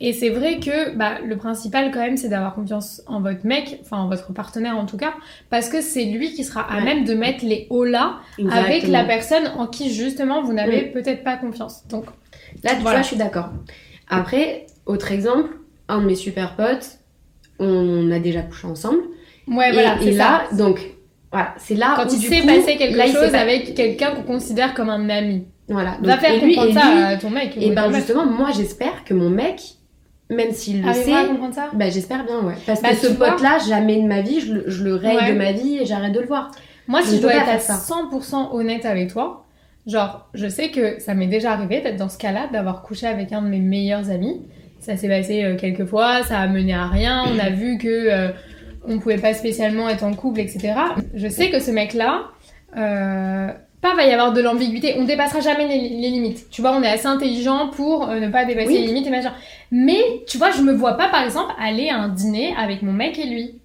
Et 0.00 0.12
c'est 0.12 0.30
vrai 0.30 0.58
que 0.60 0.94
bah, 0.96 1.18
le 1.26 1.36
principal 1.36 1.90
quand 1.90 1.98
même, 1.98 2.16
c'est 2.16 2.28
d'avoir 2.28 2.54
confiance 2.54 3.02
en 3.08 3.20
votre 3.20 3.44
mec, 3.44 3.80
enfin 3.82 3.98
en 3.98 4.08
votre 4.08 4.32
partenaire 4.32 4.78
en 4.78 4.86
tout 4.86 4.96
cas, 4.96 5.12
parce 5.50 5.68
que 5.68 5.80
c'est 5.82 6.04
lui 6.04 6.32
qui 6.32 6.44
sera 6.44 6.60
à 6.62 6.76
Ouais. 6.78 6.84
même 6.84 7.04
de 7.04 7.14
mettre 7.14 7.44
les 7.44 7.66
hauts 7.68 7.84
là 7.84 8.20
avec 8.50 8.86
la 8.86 9.04
personne 9.04 9.48
en 9.58 9.66
qui 9.66 9.92
justement 9.92 10.42
vous 10.42 10.52
n'avez 10.52 10.82
peut-être 10.92 11.24
pas 11.24 11.36
confiance. 11.36 11.82
Donc 11.88 12.04
Là, 12.64 12.70
tu 12.74 12.80
Voilà. 12.80 12.98
vois, 12.98 13.02
je 13.02 13.06
suis 13.08 13.16
d'accord. 13.16 13.50
Après, 14.08 14.66
autre 14.86 15.10
exemple, 15.12 15.50
un 15.88 16.00
de 16.00 16.06
mes 16.06 16.14
super 16.14 16.54
potes, 16.56 16.98
on 17.58 18.10
a 18.12 18.18
déjà 18.20 18.42
couché 18.42 18.66
ensemble. 18.68 19.00
Ouais, 19.50 19.72
voilà, 19.72 19.96
et 20.02 20.10
là, 20.12 20.42
donc, 20.52 20.80
voilà, 21.32 21.54
c'est 21.58 21.74
là 21.74 21.94
Quand 21.96 22.04
où 22.06 22.14
il 22.14 22.20
s'est 22.20 22.42
passé 22.46 22.76
quelque 22.76 22.96
là, 22.96 23.06
chose 23.06 23.30
pas- 23.32 23.38
avec 23.40 23.74
quelqu'un 23.74 24.12
qu'on 24.12 24.22
considère 24.22 24.74
comme 24.74 24.88
un 24.90 25.08
ami. 25.10 25.44
Voilà. 25.68 25.98
Va 26.02 26.12
Donc, 26.14 26.20
faire 26.20 26.32
et 26.32 26.40
lui, 26.40 26.54
comprendre 26.54 26.70
et 26.70 26.80
ça 27.00 27.06
à 27.08 27.16
ton 27.18 27.30
mec. 27.30 27.52
Et 27.60 27.70
ben 27.72 27.92
justement, 27.92 28.24
moi 28.24 28.48
j'espère 28.56 29.04
que 29.04 29.12
mon 29.12 29.28
mec, 29.28 29.60
même 30.30 30.52
s'il 30.52 30.82
le 30.82 30.92
sait, 30.94 31.10
ça? 31.52 31.68
bah 31.74 31.90
j'espère 31.90 32.24
bien, 32.24 32.40
ouais. 32.42 32.54
Parce 32.66 32.80
Bah, 32.80 32.90
que 32.90 32.96
ce 32.96 33.08
pote-là, 33.08 33.58
jamais 33.68 34.00
de 34.00 34.06
ma 34.06 34.22
vie, 34.22 34.40
je, 34.40 34.54
le- 34.54 34.64
je 34.66 34.84
le 34.84 34.94
raye 34.94 35.16
Ouais. 35.16 35.32
de 35.32 35.36
ma 35.38 35.52
vie 35.52 35.78
et 35.78 35.84
j'arrête 35.86 36.12
de 36.12 36.20
le 36.20 36.26
voir. 36.26 36.50
Moi, 36.86 37.02
si 37.02 37.16
je 37.16 37.20
dois 37.22 37.32
être 37.34 37.42
à 37.42 37.58
faire 37.58 37.60
ça. 37.60 37.74
100% 37.74 38.54
honnête 38.54 38.86
avec 38.86 39.12
toi, 39.12 39.44
genre, 39.86 40.28
je 40.32 40.48
sais 40.48 40.70
que 40.70 40.98
ça 41.00 41.12
m'est 41.12 41.26
déjà 41.26 41.52
arrivé 41.52 41.82
d'être 41.82 41.96
dans 41.96 42.08
ce 42.08 42.16
cas-là, 42.16 42.48
d'avoir 42.50 42.82
couché 42.82 43.06
avec 43.06 43.30
un 43.34 43.42
de 43.42 43.48
mes 43.48 43.60
meilleurs 43.60 44.10
amis. 44.10 44.40
Ça 44.80 44.96
s'est 44.96 45.08
passé 45.08 45.44
euh, 45.44 45.56
quelques 45.56 45.84
fois, 45.84 46.22
ça 46.22 46.38
a 46.38 46.46
mené 46.46 46.72
à 46.72 46.86
rien. 46.86 47.24
On 47.26 47.38
a 47.38 47.50
vu 47.50 47.76
que 47.76 47.88
euh, 47.88 48.28
on 48.88 48.98
pouvait 48.98 49.18
pas 49.18 49.34
spécialement 49.34 49.88
être 49.88 50.04
en 50.04 50.14
couple, 50.14 50.40
etc. 50.40 50.74
Je 51.14 51.28
sais 51.28 51.50
que 51.50 51.60
ce 51.60 51.70
mec-là, 51.70 52.24
euh, 52.76 53.48
pas 53.80 53.94
va 53.94 54.04
y 54.06 54.10
avoir 54.12 54.32
de 54.32 54.40
l'ambiguïté. 54.40 54.94
On 54.98 55.04
dépassera 55.04 55.40
jamais 55.40 55.68
les, 55.68 55.88
les 55.88 56.10
limites. 56.10 56.50
Tu 56.50 56.60
vois, 56.62 56.72
on 56.72 56.82
est 56.82 56.88
assez 56.88 57.06
intelligent 57.06 57.68
pour 57.68 58.08
euh, 58.08 58.18
ne 58.20 58.28
pas 58.28 58.44
dépasser 58.44 58.68
Oui. 58.68 58.78
les 58.78 58.86
limites 58.86 59.06
et 59.06 59.10
machin. 59.10 59.32
Mais 59.70 60.00
tu 60.26 60.36
vois, 60.38 60.50
je 60.50 60.62
me 60.62 60.72
vois 60.72 60.94
pas, 60.94 61.08
par 61.08 61.22
exemple, 61.22 61.52
aller 61.60 61.88
à 61.90 61.96
un 61.98 62.08
dîner 62.08 62.54
avec 62.58 62.82
mon 62.82 62.92
mec 62.92 63.18
et 63.18 63.26
lui. 63.26 63.57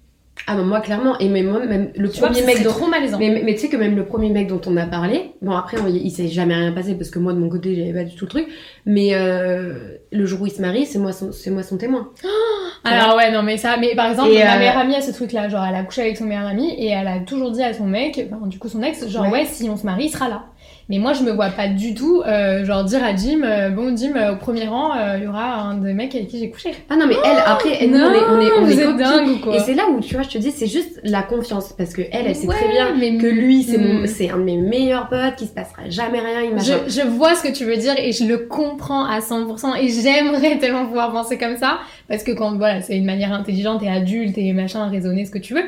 Ah 0.46 0.56
bah 0.56 0.62
moi 0.62 0.80
clairement, 0.80 1.16
et 1.20 1.28
même, 1.28 1.46
moi, 1.48 1.64
même 1.64 1.90
le 1.96 2.10
Tu 2.10 2.20
premier 2.20 2.42
mec 2.42 2.62
dont... 2.62 2.70
trop 2.70 2.86
malaisant. 2.88 3.18
Mais, 3.18 3.30
mais, 3.30 3.42
mais 3.44 3.54
tu 3.54 3.60
sais 3.60 3.68
que 3.68 3.76
même 3.76 3.94
le 3.96 4.04
premier 4.04 4.30
mec 4.30 4.48
dont 4.48 4.60
on 4.66 4.76
a 4.76 4.84
parlé, 4.84 5.30
bon 5.40 5.52
après 5.52 5.78
on- 5.80 5.86
il 5.86 6.10
s'est 6.10 6.28
jamais 6.28 6.54
rien 6.54 6.72
passé 6.72 6.94
parce 6.96 7.08
que 7.08 7.18
moi 7.20 7.32
de 7.32 7.38
mon 7.38 7.48
côté 7.48 7.74
j'avais 7.76 7.92
pas 7.92 8.04
du 8.04 8.14
tout 8.16 8.24
le 8.24 8.30
truc, 8.30 8.46
mais 8.84 9.10
euh, 9.14 9.96
le 10.12 10.26
jour 10.26 10.42
où 10.42 10.46
il 10.46 10.50
se 10.52 10.60
marie, 10.60 10.86
c'est 10.86 10.98
moi 10.98 11.12
son, 11.12 11.30
c'est 11.32 11.50
moi 11.50 11.62
son 11.62 11.78
témoin. 11.78 12.10
Alors 12.84 13.16
ouais, 13.16 13.30
non 13.32 13.42
mais 13.42 13.56
ça, 13.56 13.76
mais 13.78 13.94
par 13.94 14.10
exemple, 14.10 14.32
Et, 14.32 14.44
ma 14.44 14.56
euh, 14.56 14.58
meilleure 14.58 14.76
amie 14.78 14.94
a 14.96 15.00
ce 15.00 15.12
truc-là, 15.12 15.48
genre 15.48 15.64
elle 15.64 15.74
a 15.76 15.82
couché 15.84 16.02
avec 16.02 16.16
son 16.18 16.24
meilleur 16.24 16.46
ami 16.46 16.68
et 16.78 16.88
elle 16.88 17.06
a 17.08 17.20
toujours 17.20 17.50
dit 17.52 17.62
à 17.62 17.72
son 17.72 17.84
mec, 17.86 18.20
enfin 18.30 18.46
du 18.46 18.58
coup 18.58 18.68
son 18.68 18.82
ex, 18.82 19.08
genre 19.08 19.22
ouais, 19.24 19.30
Ouais. 19.30 19.44
si 19.46 19.70
on 19.70 19.76
se 19.76 19.86
marie, 19.86 20.06
il 20.06 20.10
sera 20.10 20.28
là. 20.28 20.44
Mais 20.90 20.98
moi 20.98 21.14
je 21.14 21.22
me 21.22 21.30
vois 21.32 21.48
pas 21.48 21.66
du 21.68 21.94
tout, 21.94 22.22
euh, 22.26 22.62
genre 22.66 22.84
dire 22.84 23.02
à 23.02 23.16
Jim, 23.16 23.40
euh, 23.42 23.70
bon 23.70 23.96
Jim, 23.96 24.12
euh, 24.16 24.34
au 24.34 24.36
premier 24.36 24.66
rang, 24.66 24.90
euh, 24.94 25.14
il 25.16 25.24
y 25.24 25.26
aura 25.26 25.54
un 25.54 25.78
des 25.78 25.94
mecs 25.94 26.14
avec 26.14 26.28
qui 26.28 26.38
j'ai 26.38 26.50
couché. 26.50 26.72
Ah 26.90 26.96
non 26.96 27.06
mais 27.06 27.14
elle 27.24 27.38
après, 27.46 27.78
elle, 27.80 27.90
nous, 27.90 27.96
on 27.98 28.12
est, 28.12 28.18
on 28.28 28.40
est, 28.40 28.52
on 28.60 28.66
est 28.68 28.98
dingue 28.98 29.28
ou 29.28 29.38
quoi. 29.38 29.56
Et 29.56 29.60
c'est 29.60 29.72
là 29.72 29.84
où 29.88 30.00
tu 30.00 30.14
vois, 30.14 30.24
je 30.24 30.28
te 30.28 30.36
dis, 30.38 30.50
c'est 30.50 30.66
juste 30.66 31.00
la 31.02 31.22
confiance. 31.22 31.72
Parce 31.72 31.94
que 31.94 32.02
elle, 32.12 32.26
elle 32.26 32.36
sait 32.36 32.46
Ouais, 32.46 32.54
très 32.56 32.68
bien 32.68 32.94
mais- 32.98 33.16
que 33.16 33.26
lui 33.26 33.62
c'est 33.62 33.78
mon, 33.78 34.06
c'est 34.06 34.28
un 34.28 34.36
de 34.36 34.42
mes 34.42 34.58
meilleurs 34.58 35.08
potes, 35.08 35.36
qui 35.38 35.46
se 35.46 35.54
passera 35.54 35.88
jamais 35.88 36.20
rien, 36.20 36.42
il. 36.42 36.58
Je, 36.62 36.74
je 37.00 37.06
vois 37.06 37.34
ce 37.34 37.42
que 37.42 37.52
tu 37.52 37.64
veux 37.64 37.78
dire 37.78 37.94
et 37.98 38.12
je 38.12 38.24
le 38.24 38.36
comprends 38.36 39.06
à 39.06 39.20
100% 39.20 39.76
et 39.80 39.88
j'aimerais 39.88 40.58
tellement 40.58 40.84
pouvoir 40.84 41.12
penser 41.12 41.38
comme 41.38 41.56
ça. 41.56 41.78
Parce 42.08 42.22
que 42.24 42.32
quand 42.32 42.56
voilà 42.58 42.82
c'est 42.82 42.96
une 42.96 43.06
manière 43.06 43.32
intelligente 43.32 43.82
et 43.82 43.88
adulte 43.88 44.36
et 44.36 44.52
machin 44.52 44.86
raisonner 44.90 45.24
ce 45.24 45.30
que 45.30 45.38
tu 45.38 45.54
veux. 45.54 45.64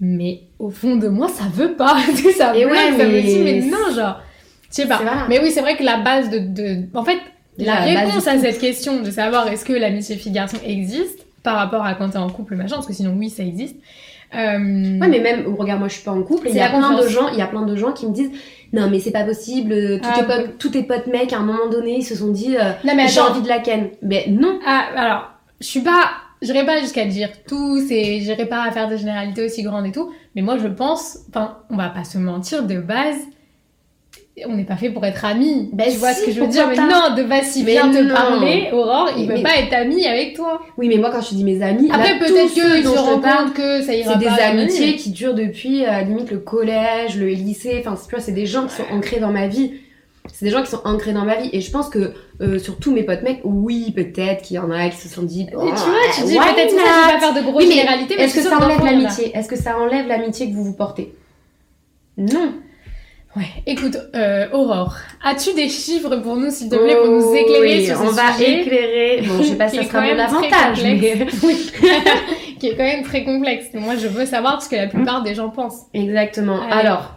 Mais 0.00 0.40
au 0.58 0.70
fond 0.70 0.96
de 0.96 1.08
moi 1.08 1.28
ça 1.28 1.44
veut 1.52 1.74
pas. 1.74 1.96
Ça 2.36 2.56
Et 2.56 2.64
ouais, 2.64 2.92
ça 2.96 3.04
me 3.04 3.20
dit 3.20 3.38
mais 3.44 3.60
non 3.60 3.94
genre 3.94 4.20
je 4.76 4.82
sais 4.82 4.88
pas 4.88 4.98
mais 5.28 5.40
oui 5.40 5.50
c'est 5.50 5.60
vrai 5.60 5.76
que 5.76 5.82
la 5.84 5.98
base 5.98 6.30
de, 6.30 6.38
de... 6.38 6.82
en 6.94 7.04
fait 7.04 7.18
la 7.58 7.76
réponse 7.76 8.26
à 8.26 8.38
cette 8.38 8.58
question 8.58 9.00
de 9.02 9.10
savoir 9.10 9.46
est-ce 9.48 9.64
que 9.64 9.72
l'amitié 9.72 10.16
fille-garçon 10.16 10.56
existe 10.66 11.24
par 11.44 11.56
rapport 11.56 11.84
à 11.84 11.94
quand 11.94 12.08
t'es 12.10 12.18
en 12.18 12.30
couple, 12.30 12.56
machin, 12.56 12.76
parce 12.76 12.86
que 12.86 12.94
sinon, 12.94 13.14
oui, 13.18 13.28
ça 13.30 13.42
existe. 13.44 13.76
Euh, 14.34 14.98
Ouais, 14.98 15.08
mais 15.08 15.20
même, 15.20 15.54
regarde, 15.54 15.78
moi 15.78 15.88
je 15.88 15.94
suis 15.94 16.02
pas 16.02 16.10
en 16.10 16.22
couple, 16.22 16.48
il 16.48 16.56
y 16.56 16.60
a 16.60 16.70
plein 16.70 17.00
de 17.00 17.06
gens, 17.06 17.28
il 17.28 17.38
y 17.38 17.42
a 17.42 17.46
plein 17.46 17.62
de 17.62 17.76
gens 17.76 17.92
qui 17.92 18.06
me 18.06 18.12
disent, 18.12 18.32
non 18.72 18.88
mais 18.90 18.98
c'est 18.98 19.12
pas 19.12 19.24
possible, 19.24 19.72
euh, 19.72 19.98
tous, 19.98 20.08
Ah, 20.12 20.18
tes 20.18 20.24
potes, 20.24 20.58
tous 20.58 20.70
tes 20.70 20.82
potes 20.82 21.06
mecs 21.06 21.32
à 21.32 21.36
un 21.38 21.44
moment 21.44 21.68
donné 21.70 21.98
ils 21.98 22.02
se 22.02 22.16
sont 22.16 22.32
dit, 22.32 22.56
euh, 22.56 22.72
j'ai 23.06 23.20
envie 23.20 23.42
de 23.42 23.48
la 23.48 23.60
ken. 23.60 23.90
Mais 24.02 24.24
non, 24.28 24.58
Ah, 24.66 24.86
alors, 24.96 25.30
je 25.60 25.66
suis 25.66 25.80
pas. 25.82 26.10
J'irai 26.42 26.66
pas 26.66 26.80
jusqu'à 26.80 27.04
dire 27.06 27.30
tous 27.46 27.90
et 27.90 28.20
j'irai 28.20 28.46
pas 28.46 28.64
à 28.64 28.70
faire 28.72 28.88
des 28.88 28.98
généralités 28.98 29.44
aussi 29.44 29.62
grandes 29.62 29.86
et 29.86 29.92
tout, 29.92 30.10
mais 30.34 30.42
moi 30.42 30.58
je 30.58 30.66
pense, 30.66 31.18
enfin, 31.28 31.58
on 31.70 31.76
va 31.76 31.88
pas 31.90 32.04
se 32.04 32.18
mentir, 32.18 32.64
de 32.66 32.80
base, 32.80 33.16
on 34.48 34.56
n'est 34.56 34.64
pas 34.64 34.76
fait 34.76 34.90
pour 34.90 35.04
être 35.06 35.24
amis. 35.24 35.70
Bah 35.72 35.84
tu 35.88 35.96
vois 35.96 36.12
si, 36.12 36.20
ce 36.22 36.26
que 36.26 36.32
je 36.32 36.40
veux 36.40 36.48
dire 36.48 36.66
Mais 36.68 36.76
non, 36.76 37.14
de 37.16 37.22
base, 37.22 37.56
Mais 37.64 37.72
vient 37.72 37.90
te 37.90 38.12
parler, 38.12 38.68
Aurore, 38.72 39.10
il 39.16 39.28
veut 39.28 39.34
Mais- 39.34 39.42
pas 39.42 39.56
être 39.58 39.72
ami 39.72 40.06
avec 40.06 40.34
toi. 40.34 40.60
oui 40.76 40.88
mais 40.88 40.96
moi 40.96 41.10
quand 41.12 41.20
je 41.20 41.28
te 41.30 41.34
dis 41.36 41.44
mes 41.44 41.62
amis, 41.62 41.88
Après, 41.92 42.14
là, 42.14 42.18
tous 42.18 42.32
peut-être 42.32 42.48
ceux 42.48 42.54
qu'ils 42.74 42.82
se 42.82 42.84
dont 42.84 42.90
je 42.90 42.96
te 42.96 43.00
rendent 43.00 43.22
parle, 43.22 43.44
compte 43.46 43.54
que 43.54 43.82
ça 43.82 43.94
ira 43.94 44.12
c'est 44.12 44.18
des 44.18 44.26
amitiés 44.42 44.96
qui 44.96 45.10
durent 45.10 45.34
depuis 45.34 45.84
euh, 45.86 46.00
limite 46.00 46.30
le 46.32 46.38
collège, 46.38 47.16
le 47.16 47.26
lycée, 47.28 47.82
enfin 47.86 47.94
tu 48.02 48.10
vois, 48.10 48.20
c'est 48.20 48.32
des 48.32 48.46
gens 48.46 48.66
qui 48.66 48.74
sont 48.74 48.84
ancrés 48.92 49.20
dans 49.20 49.30
ma 49.32 49.46
vie. 49.46 49.74
C'est 50.32 50.46
des 50.46 50.50
gens 50.50 50.62
qui 50.62 50.70
sont 50.70 50.80
ancrés 50.86 51.12
dans 51.12 51.26
ma 51.26 51.36
vie 51.36 51.50
et 51.52 51.60
je 51.60 51.70
pense 51.70 51.88
que 51.90 52.12
euh, 52.40 52.58
sur 52.58 52.78
tous 52.78 52.92
mes 52.92 53.02
potes 53.02 53.22
mecs, 53.22 53.40
oui 53.44 53.92
peut-être 53.94 54.42
qu'il 54.42 54.56
y 54.56 54.58
en 54.58 54.70
a 54.70 54.88
qui 54.88 54.96
se 54.96 55.08
sont 55.08 55.22
dit. 55.22 55.42
Et 55.42 55.46
tu 55.50 55.54
vois, 55.54 55.68
tu 56.16 56.22
dis 56.24 56.38
peut-être 56.38 56.70
ça, 56.70 56.76
not? 56.76 56.82
je 56.82 57.06
vais 57.06 57.12
pas 57.12 57.20
faire 57.20 57.34
de 57.34 57.40
grosses 57.42 57.62
Oui, 57.62 57.66
mais 57.68 57.74
généralités, 57.76 58.14
mais 58.16 58.24
Est-ce 58.24 58.34
que 58.34 58.40
ça 58.42 58.56
enlève 58.58 58.82
l'amitié? 58.84 59.30
Est-ce 59.36 59.48
que 59.48 59.56
ça 59.56 59.78
enlève 59.78 60.08
l'amitié 60.08 60.48
que 60.50 60.54
vous 60.54 60.64
vous 60.64 60.72
portez? 60.72 61.14
Non. 62.16 62.54
Ouais, 63.36 63.46
écoute, 63.66 63.96
euh, 64.14 64.46
Aurore, 64.52 64.94
as-tu 65.24 65.54
des 65.54 65.68
chiffres 65.68 66.16
pour 66.16 66.36
nous, 66.36 66.50
s'il 66.50 66.68
te 66.68 66.76
plaît, 66.76 66.94
pour 66.96 67.08
nous 67.08 67.34
éclairer 67.34 67.58
Oh, 67.58 67.80
Oui, 67.80 67.86
sur 67.86 67.96
ce 67.96 68.02
on 68.02 68.10
va 68.12 68.32
sujet 68.32 68.60
éclairer. 68.60 69.22
Bon, 69.26 69.38
je 69.38 69.42
sais 69.48 69.56
pas 69.56 69.68
si 69.68 69.76
ça 69.76 69.82
sera 69.84 70.00
mon 70.02 70.18
avantage, 70.18 70.82
mais 70.84 71.10
complexe. 71.12 71.36
oui. 71.42 71.72
qui 72.60 72.68
est 72.68 72.76
quand 72.76 72.84
même 72.84 73.02
très 73.02 73.24
complexe. 73.24 73.66
Moi, 73.74 73.96
je 73.96 74.06
veux 74.06 74.24
savoir 74.24 74.62
ce 74.62 74.68
que 74.68 74.76
la 74.76 74.86
plupart 74.86 75.22
des 75.24 75.34
gens 75.34 75.48
pensent. 75.48 75.82
Exactement. 75.94 76.60
Allez. 76.62 76.86
Alors, 76.86 77.14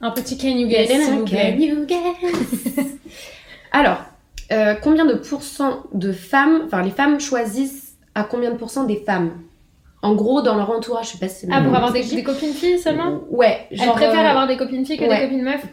Un 0.00 0.10
petit 0.10 0.38
can 0.38 0.48
you 0.48 0.68
guess, 0.68 0.90
vous. 1.10 1.26
Can 1.26 1.58
you 1.58 1.84
guess? 1.86 2.86
Alors, 3.72 3.98
euh, 4.52 4.74
combien 4.82 5.04
de 5.04 5.14
pourcents 5.14 5.82
de 5.92 6.12
femmes, 6.12 6.62
enfin 6.66 6.82
les 6.82 6.90
femmes 6.90 7.20
choisissent 7.20 7.94
à 8.14 8.24
combien 8.24 8.50
de 8.50 8.56
pourcents 8.56 8.84
des 8.84 8.96
femmes? 9.04 9.32
En 10.02 10.14
gros, 10.14 10.42
dans 10.42 10.56
leur 10.56 10.70
entourage, 10.70 11.06
je 11.06 11.12
sais 11.12 11.18
pas 11.18 11.28
si 11.28 11.46
c'est 11.46 11.52
Ah, 11.52 11.62
pour 11.62 11.74
avoir 11.74 11.92
des, 11.92 12.02
copines 12.24 12.52
filles 12.52 12.78
seulement 12.78 13.20
Ouais, 13.30 13.68
genre. 13.70 13.94
préfère 13.94 14.24
euh, 14.26 14.30
avoir 14.30 14.48
des 14.48 14.56
copines 14.56 14.84
filles 14.84 14.98
que 14.98 15.04
ouais. 15.04 15.16
des 15.20 15.22
copines 15.28 15.42
meufs 15.42 15.64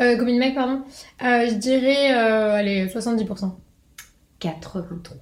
euh, 0.00 0.16
Copines 0.16 0.38
mecs, 0.38 0.54
pardon. 0.54 0.80
Euh, 1.22 1.46
je 1.48 1.54
dirais, 1.54 2.14
euh, 2.14 2.54
allez, 2.54 2.86
70%. 2.86 3.50
83%. 4.40 5.12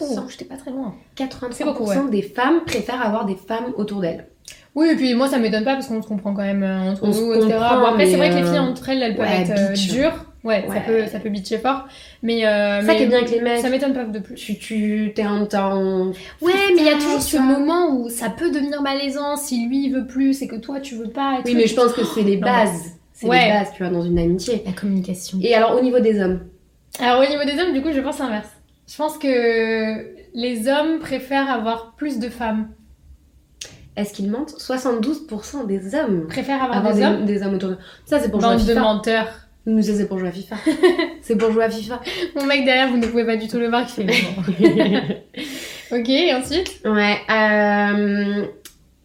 Oh, 0.00 0.04
j'étais 0.28 0.44
pas 0.44 0.56
très 0.56 0.70
loin. 0.70 0.94
83% 1.16 1.46
C'est 1.52 1.64
beaucoup, 1.64 1.84
ouais. 1.84 1.96
des 2.10 2.22
femmes 2.22 2.60
préfèrent 2.66 3.04
avoir 3.04 3.24
des 3.26 3.36
femmes 3.36 3.72
autour 3.76 4.00
d'elles. 4.00 4.26
Oui, 4.74 4.88
et 4.90 4.96
puis 4.96 5.14
moi, 5.14 5.28
ça 5.28 5.38
m'étonne 5.38 5.64
pas 5.64 5.74
parce 5.74 5.86
qu'on 5.86 6.02
se 6.02 6.08
comprend 6.08 6.34
quand 6.34 6.42
même 6.42 6.62
euh, 6.64 6.90
entre 6.90 7.04
On 7.04 7.08
nous, 7.08 7.32
etc. 7.34 7.58
Bon, 7.58 7.84
après, 7.86 8.06
c'est 8.06 8.16
vrai 8.16 8.30
que 8.30 8.34
les 8.36 8.42
filles 8.42 8.58
entre 8.58 8.88
elles, 8.88 9.02
elles 9.02 9.16
peuvent 9.16 9.26
ouais, 9.26 9.42
être 9.42 9.72
bitch. 9.72 9.92
dures. 9.92 10.23
Ouais, 10.44 10.64
ça 10.68 10.80
peut, 10.80 11.06
ça 11.06 11.20
peut 11.20 11.30
bitcher 11.30 11.56
fort. 11.58 11.86
Mais, 12.22 12.46
euh, 12.46 12.80
Ça 12.82 12.86
mais 12.86 12.96
qui 12.98 13.02
est 13.04 13.06
bien 13.06 13.18
avec 13.18 13.30
les 13.30 13.40
mecs. 13.40 13.60
ça 13.60 13.70
m'étonne 13.70 13.94
pas 13.94 14.04
de 14.04 14.18
plus. 14.18 14.34
Tu, 14.34 14.58
tu, 14.58 15.12
t'es 15.14 15.22
un, 15.22 15.46
t'as 15.46 15.62
un- 15.72 16.08
Ouais, 16.42 16.52
mais 16.76 16.80
il 16.80 16.84
y 16.84 16.88
a 16.90 16.94
toujours 16.98 17.22
ce 17.22 17.38
moment 17.38 17.96
où 17.96 18.10
ça 18.10 18.28
peut 18.28 18.50
devenir 18.50 18.82
malaisant 18.82 19.36
si 19.36 19.66
lui 19.66 19.86
il 19.86 19.92
veut 19.94 20.06
plus 20.06 20.42
et 20.42 20.46
que 20.48 20.56
toi 20.56 20.80
tu 20.80 20.96
veux 20.96 21.08
pas. 21.08 21.40
Oui, 21.46 21.54
mais 21.54 21.66
je 21.66 21.74
pense 21.74 21.92
que 21.94 22.04
c'est 22.04 22.22
les 22.22 22.36
bases. 22.36 22.92
C'est 23.14 23.26
Ouais. 23.26 23.46
les 23.46 23.52
bases, 23.52 23.68
tu 23.74 23.82
vois, 23.82 23.90
dans 23.92 24.02
une 24.04 24.18
amitié. 24.18 24.62
La 24.66 24.72
communication. 24.72 25.38
Et 25.40 25.54
alors, 25.54 25.76
au 25.78 25.80
niveau 25.80 26.00
des 26.00 26.20
hommes? 26.20 26.40
Alors 27.00 27.22
au 27.22 27.28
niveau 27.28 27.44
des 27.44 27.58
hommes, 27.60 27.72
du 27.72 27.80
coup, 27.80 27.92
je 27.92 28.00
pense 28.00 28.18
l'inverse. 28.18 28.48
Je 28.86 28.96
pense 28.96 29.16
que 29.16 30.04
les 30.34 30.68
hommes 30.68 30.98
préfèrent 30.98 31.50
avoir 31.50 31.94
plus 31.96 32.18
de 32.18 32.28
femmes. 32.28 32.68
Est-ce 33.96 34.12
qu'ils 34.12 34.30
mentent? 34.30 34.50
72% 34.58 35.64
des 35.66 35.94
hommes 35.94 36.26
Préfèrent 36.28 36.62
avoir 36.64 36.78
avoir 36.78 36.92
des, 36.94 37.00
des, 37.00 37.06
hommes. 37.06 37.24
des 37.24 37.42
hommes 37.44 37.54
autour 37.54 37.68
de 37.70 37.78
Ça, 38.04 38.18
c'est 38.18 38.30
pour 38.30 38.40
Bande 38.40 38.64
de 38.66 38.74
menteurs. 38.74 39.28
Nous, 39.66 39.82
c'est 39.82 40.06
pour 40.06 40.18
jouer 40.18 40.28
à 40.28 40.32
FIFA. 40.32 40.56
c'est 41.22 41.36
pour 41.36 41.50
jouer 41.50 41.64
à 41.64 41.70
FIFA. 41.70 42.00
Mon 42.36 42.44
mec 42.44 42.64
derrière, 42.64 42.88
vous 42.90 42.98
ne 42.98 43.06
pouvez 43.06 43.24
pas 43.24 43.36
du 43.36 43.48
tout 43.48 43.58
le 43.58 43.68
voir 43.68 43.86
qui 43.86 44.04
fait. 44.04 44.06
Ok, 45.92 46.08
et 46.08 46.34
ensuite? 46.34 46.80
Ouais. 46.84 47.16
euh, 47.30 48.46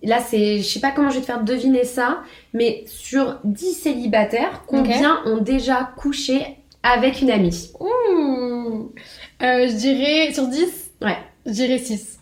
Là, 0.02 0.20
c'est. 0.20 0.60
Je 0.60 0.64
sais 0.64 0.80
pas 0.80 0.92
comment 0.92 1.10
je 1.10 1.16
vais 1.16 1.22
te 1.22 1.26
faire 1.26 1.44
deviner 1.44 1.84
ça, 1.84 2.22
mais 2.54 2.84
sur 2.88 3.40
10 3.44 3.74
célibataires, 3.74 4.64
combien 4.66 5.20
ont 5.26 5.38
déjà 5.38 5.92
couché 5.98 6.42
avec 6.84 7.22
une 7.22 7.30
amie? 7.32 7.70
Ouh 7.80 8.94
Euh, 9.42 9.68
Je 9.68 9.76
dirais 9.76 10.34
sur 10.34 10.48
10 10.48 10.92
Ouais. 11.02 11.18
Je 11.46 11.52
dirais 11.52 11.78
6. 11.78 12.20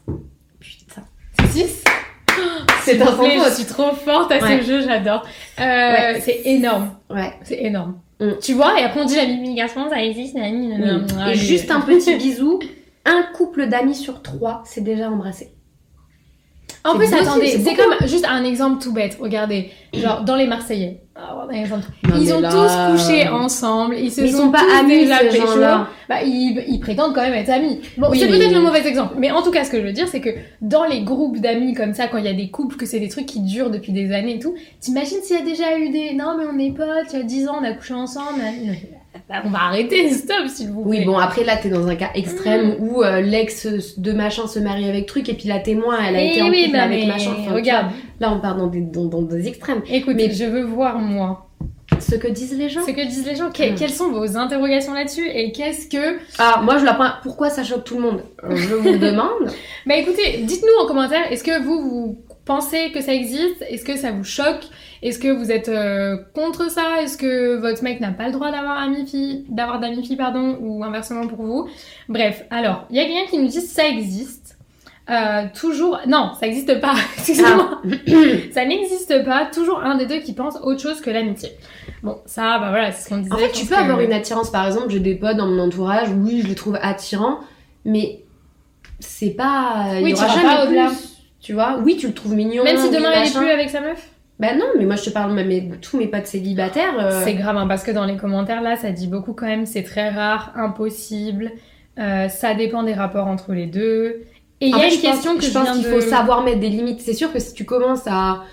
Putain. 0.60 1.04
C'est 1.40 1.68
6 1.68 1.84
C'est 2.84 3.02
un 3.02 3.06
Je 3.46 3.54
suis 3.54 3.66
trop 3.66 3.94
forte 3.94 4.32
à 4.32 4.40
Ouais. 4.40 4.60
ce 4.62 4.66
jeu, 4.68 4.82
j'adore. 4.82 5.24
Euh, 5.60 5.64
Ouais. 5.64 6.20
C'est 6.22 6.42
énorme. 6.46 6.98
Ouais. 7.12 7.34
C'est 7.44 7.62
énorme. 7.64 8.00
Mm. 8.20 8.32
Tu 8.42 8.54
vois, 8.54 8.80
et 8.80 8.84
après 8.84 9.02
on 9.02 9.06
dit 9.06 9.16
la 9.16 9.26
mimi 9.28 9.54
garçon, 9.56 9.88
ça 9.90 10.04
existe, 10.04 10.36
mimi, 10.36 10.68
Oui. 10.74 10.78
nanana. 10.80 11.06
Et 11.20 11.22
Allez. 11.32 11.36
juste 11.36 11.70
un 11.72 11.82
petit 11.82 12.16
bisou. 12.16 12.60
Un 13.06 13.24
couple 13.34 13.68
d'amis 13.68 13.96
sur 13.96 14.22
trois 14.22 14.64
s'est 14.66 14.82
déjà 14.82 15.10
embrassé. 15.10 15.52
En 16.88 16.96
plus, 16.98 17.14
attendez, 17.14 17.48
c'est 17.64 17.74
comme 17.76 17.94
juste 18.08 18.26
un 18.30 18.44
exemple 18.44 18.82
tout 18.82 18.94
bête. 18.94 19.18
Regardez, 19.20 19.70
genre 19.94 20.22
dans 20.24 20.36
les 20.36 20.48
Marseillais. 20.48 21.02
Ah. 21.16 21.34
Non, 21.50 22.16
ils 22.20 22.32
ont 22.34 22.40
là- 22.40 22.50
tous 22.50 23.02
couché 23.04 23.28
ensemble, 23.28 23.96
ils 23.98 24.12
se 24.12 24.22
Mais 24.22 24.28
ils 24.28 24.32
sont, 24.32 24.38
sont 24.44 24.52
pas 24.52 24.60
tous 24.60 24.80
amis, 24.80 25.00
déjà 25.00 25.20
ces 25.20 25.30
pécho. 25.30 25.48
gens-là. 25.48 25.88
Bah, 26.08 26.22
ils, 26.24 26.64
ils 26.68 26.80
prétendent 26.80 27.14
quand 27.16 27.22
même 27.22 27.34
être 27.34 27.50
amis. 27.50 27.80
Bon, 27.98 28.08
Oui, 28.12 28.20
c'est 28.20 28.28
mais- 28.28 28.38
peut-être 28.38 28.54
le 28.54 28.60
mauvais 28.62 28.86
exemple, 28.88 29.16
mais 29.18 29.32
en 29.32 29.42
tout 29.42 29.50
cas, 29.52 29.64
ce 29.64 29.72
que 29.72 29.80
je 29.82 29.86
veux 29.86 29.94
dire, 29.94 30.08
c'est 30.08 30.22
que 30.22 30.30
dans 30.62 30.84
les 30.86 31.02
groupes 31.02 31.40
d'amis 31.40 31.74
comme 31.74 31.94
ça, 31.96 32.08
quand 32.08 32.18
il 32.20 32.26
y 32.26 32.30
a 32.30 32.34
des 32.34 32.50
couples, 32.52 32.76
que 32.76 32.86
c'est 32.86 33.00
des 33.00 33.10
trucs 33.10 33.26
qui 33.26 33.40
durent 33.40 33.72
depuis 33.72 33.92
des 33.94 34.12
années 34.14 34.36
et 34.36 34.40
tout, 34.40 34.54
t'imagines 34.80 35.22
s'il 35.24 35.38
y 35.38 35.42
a 35.42 35.44
déjà 35.44 35.78
eu 35.80 35.90
des 35.90 36.14
non 36.14 36.36
mais 36.38 36.46
on 36.54 36.60
est 36.60 36.72
potes, 36.76 37.12
il 37.14 37.20
y 37.20 37.22
a 37.22 37.26
10 37.26 37.48
ans, 37.48 37.56
on 37.62 37.64
a 37.64 37.72
couché 37.72 37.94
ensemble. 37.96 38.42
Bah, 39.30 39.42
on 39.46 39.50
va 39.50 39.60
arrêter, 39.64 40.10
stop 40.14 40.48
s'il 40.48 40.70
vous 40.70 40.84
plaît. 40.84 41.00
Oui, 41.00 41.06
bon, 41.06 41.18
après 41.18 41.44
là, 41.44 41.58
t'es 41.58 41.70
dans 41.70 41.88
un 41.88 41.96
cas 41.96 42.10
extrême 42.16 42.76
où 42.80 43.04
euh, 43.04 43.22
l'ex 43.22 43.68
de 43.98 44.12
machin 44.14 44.48
se 44.48 44.60
marie 44.60 44.88
avec 44.90 45.06
truc 45.06 45.28
et 45.30 45.34
puis 45.34 45.48
la 45.48 45.60
témoin, 45.60 45.98
elle 46.08 46.16
a 46.16 46.22
Eh 46.24 46.32
été 46.32 46.42
en 46.42 46.50
oui, 46.50 46.66
couple 46.66 46.78
bah, 46.78 46.84
avec 46.84 47.02
mais 47.02 47.08
machin. 47.08 47.32
Enfin, 47.40 47.54
regarde, 47.54 47.88
vois, 47.88 47.98
Là, 48.30 48.34
on 48.36 48.40
part 48.40 48.56
dans 48.56 48.68
des, 48.68 48.82
dans, 48.82 49.06
dans 49.06 49.22
des 49.22 49.48
extrêmes. 49.48 49.82
écoute, 49.90 50.16
Mais- 50.16 50.32
je 50.32 50.46
veux 50.46 50.64
voir 50.64 50.98
moi 51.00 51.50
Ce 52.00 52.16
que 52.16 52.28
disent 52.28 52.58
les 52.58 52.70
gens. 52.70 52.82
ce 52.86 52.92
que 52.92 53.06
disent 53.08 53.26
les 53.26 53.36
gens. 53.36 53.50
Que- 53.52 53.72
Mm. 53.72 53.76
Quelles 53.76 53.90
sont 53.92 54.12
vos 54.12 54.38
interrogations 54.38 54.94
là-dessus 54.94 55.28
et 55.28 55.52
qu'est-ce 55.52 55.88
que 55.88 56.18
Ah, 56.40 56.62
moi, 56.64 56.78
je 56.78 56.86
la 56.86 56.94
prends. 56.94 57.10
Pourquoi 57.24 57.50
ça 57.50 57.64
choque 57.64 57.84
tout 57.84 57.96
le 57.96 58.02
monde? 58.02 58.24
Euh, 58.44 58.56
Je 58.56 58.74
vous 58.76 58.90
le 58.92 58.98
demande. 59.12 59.52
Bah 59.86 59.96
écoutez, 59.96 60.40
dites-nous 60.44 60.84
en 60.84 60.88
commentaire, 60.88 61.32
est-ce 61.32 61.44
que 61.44 61.62
vous, 61.64 61.82
vous 61.90 62.18
pensez 62.46 62.92
que 62.92 63.02
ça 63.02 63.14
existe? 63.14 63.64
Est-ce 63.70 63.84
que 63.86 63.96
ça 63.98 64.12
vous 64.12 64.24
choque? 64.24 64.64
Est-ce 65.04 65.20
que 65.20 65.28
vous 65.28 65.52
êtes 65.52 65.70
euh, 65.70 66.18
contre 66.34 66.70
ça? 66.72 67.02
Est-ce 67.02 67.18
que 67.18 67.56
votre 67.58 67.84
mec 67.84 68.00
n'a 68.00 68.12
pas 68.12 68.26
le 68.28 68.32
droit 68.32 68.52
d'avoir 68.52 68.88
d'avoir 69.50 69.80
d'amis-fille, 69.80 70.16
pardon, 70.16 70.58
ou 70.62 70.84
inversement 70.84 71.28
pour 71.28 71.44
vous? 71.44 71.68
Bref, 72.10 72.46
alors, 72.50 72.86
il 72.90 72.96
y 72.96 73.00
a 73.00 73.06
quelqu'un 73.06 73.30
qui 73.30 73.38
nous 73.38 73.48
dit 73.48 73.62
ça 73.62 73.88
existe. 73.88 74.58
Euh, 75.10 75.46
toujours, 75.58 76.00
non, 76.06 76.32
ça 76.38 76.48
existe 76.48 76.82
pas. 76.82 76.94
Excusez-moi. 77.18 77.82
ça 78.52 78.66
n'existe 78.66 79.24
pas. 79.24 79.46
Toujours 79.46 79.80
un 79.80 79.96
des 79.96 80.06
deux 80.06 80.20
qui 80.20 80.34
pense 80.34 80.56
autre 80.64 80.82
chose 80.82 81.00
que 81.00 81.10
l'amitié. 81.10 81.50
Bon, 82.04 82.18
ça, 82.26 82.60
bah 82.60 82.70
voilà, 82.72 82.92
c'est 82.92 83.04
ce 83.06 83.10
qu'on 83.10 83.18
disait. 83.22 83.32
En 83.34 83.38
fait, 83.38 83.52
tu 83.54 83.66
peux 83.66 83.76
que- 83.76 83.80
avoir 83.80 84.02
une 84.02 84.12
attirance. 84.12 84.50
Par 84.52 84.66
exemple, 84.68 84.90
j'ai 84.90 85.00
des 85.00 85.16
potes 85.16 85.38
dans 85.38 85.48
mon 85.48 85.60
entourage. 85.64 86.10
Oui, 86.10 86.42
je 86.44 86.48
les 86.48 86.56
trouve 86.56 86.78
attirants, 86.82 87.40
mais 87.86 88.24
c'est 89.00 89.30
pas. 89.30 89.92
Il 89.98 90.04
Oui, 90.04 90.12
y 90.12 90.14
tu 90.14 90.24
aura 90.24 90.34
jamais 90.42 90.64
au-delà. 90.68 90.88
plus. 90.88 90.98
Tu 91.40 91.54
vois 91.54 91.78
Oui, 91.86 91.96
tu 91.98 92.08
le 92.08 92.14
trouves 92.14 92.34
mignon. 92.34 92.64
Même 92.66 92.78
si 92.78 92.90
demain 92.90 93.12
elle 93.14 93.28
est 93.28 93.34
plus 93.38 93.50
avec 93.50 93.70
sa 93.70 93.80
meuf? 93.80 94.10
Bah 94.40 94.54
non, 94.56 94.66
mais 94.78 94.86
moi 94.86 94.96
je 94.96 95.04
te 95.06 95.10
parle 95.10 95.34
même 95.34 95.50
de 95.70 95.76
tous 95.78 95.98
mes 95.98 96.08
potes 96.08 96.28
célibataires. 96.28 96.94
euh, 97.00 97.22
C'est 97.24 97.34
grave, 97.34 97.58
hein, 97.58 97.68
parce 97.68 97.84
que 97.84 97.92
dans 97.92 98.06
les 98.06 98.18
commentaires, 98.18 98.62
là, 98.62 98.76
ça 98.76 98.92
dit 98.92 99.08
beaucoup 99.08 99.34
quand 99.34 99.48
même, 99.48 99.66
c'est 99.66 99.84
très 99.84 100.10
rare, 100.10 100.52
impossible, 100.56 101.52
euh, 101.98 102.30
ça 102.30 102.54
dépend 102.54 102.84
des 102.84 102.94
rapports 102.94 103.28
entre 103.28 103.54
les 103.54 103.66
deux. 103.66 104.22
Et 104.62 104.68
il 104.68 104.70
y 104.70 104.74
a 104.76 104.80
fait, 104.80 104.96
une 104.96 105.02
pense- 105.02 105.12
question 105.12 105.36
que 105.36 105.42
je, 105.42 105.48
je 105.48 105.54
pense 105.54 105.72
qu'il 105.72 105.84
de... 105.84 105.90
faut 105.90 106.02
savoir 106.02 106.44
mettre 106.44 106.60
des 106.60 106.70
limites. 106.70 107.02
C'est 107.02 107.14
sûr 107.14 107.34
que 107.34 107.40
si 107.40 107.54
tu 107.54 107.66
commences 107.66 108.06
à, 108.08 108.44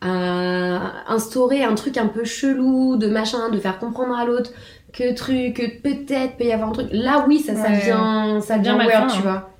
à 0.00 1.12
instaurer 1.12 1.62
un 1.64 1.74
truc 1.74 1.96
un 1.98 2.06
peu 2.06 2.24
chelou, 2.24 2.96
de 2.96 3.08
machin, 3.08 3.50
de 3.50 3.58
faire 3.58 3.78
comprendre 3.78 4.16
à 4.16 4.24
l'autre 4.24 4.50
que 4.92 5.14
truc, 5.14 5.54
que 5.54 5.80
peut-être 5.82 6.36
peut 6.36 6.44
y 6.44 6.52
avoir 6.52 6.70
un 6.70 6.72
truc, 6.72 6.88
là 6.92 7.24
oui, 7.28 7.38
ça, 7.40 7.54
ça 7.54 7.62
Ouais. 7.68 7.76
devient, 7.76 8.42
ça 8.42 8.56
weird, 8.58 8.76
malsain, 8.78 9.06
tu 9.08 9.18
hein. 9.18 9.20
vois. 9.22 9.50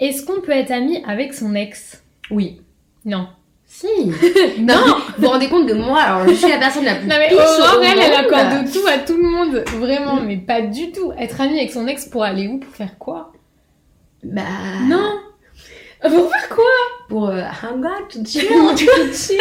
Est-ce 0.00 0.26
qu'on 0.26 0.40
peut 0.40 0.52
être 0.52 0.70
ami 0.72 1.02
avec 1.06 1.32
son 1.32 1.54
ex? 1.54 2.02
Oui. 2.30 2.60
Non. 3.04 3.28
Si. 3.66 3.86
non. 4.60 4.74
Vous 5.18 5.24
vous 5.24 5.28
rendez 5.28 5.48
compte 5.48 5.68
que 5.68 5.74
moi, 5.74 6.00
alors 6.00 6.28
je 6.28 6.34
suis 6.34 6.48
la 6.48 6.58
personne 6.58 6.84
la 6.84 6.94
plus 6.94 7.06
Non 7.06 7.16
mais 7.18 7.34
Aurore, 7.34 7.78
au 7.78 7.82
elle, 7.82 7.98
elle 7.98 8.14
accorde 8.14 8.72
tout 8.72 8.86
à 8.86 8.98
tout 8.98 9.16
le 9.16 9.28
monde, 9.28 9.64
vraiment, 9.78 10.20
mais 10.20 10.36
pas 10.36 10.62
du 10.62 10.92
tout. 10.92 11.12
Être 11.18 11.40
ami 11.40 11.58
avec 11.58 11.72
son 11.72 11.86
ex 11.86 12.06
pour 12.06 12.22
aller 12.22 12.46
où? 12.46 12.58
Pour 12.58 12.74
faire 12.74 12.96
quoi? 12.98 13.32
Bah. 14.22 14.42
Non 14.88 15.20
Pour 16.08 16.30
faire 16.30 16.48
quoi 16.48 16.64
pour 17.08 17.28
euh, 17.28 17.40
hang 17.62 17.84
out, 17.84 18.10
chill. 18.26 18.42
Tu 18.76 18.84
chill. 19.14 19.36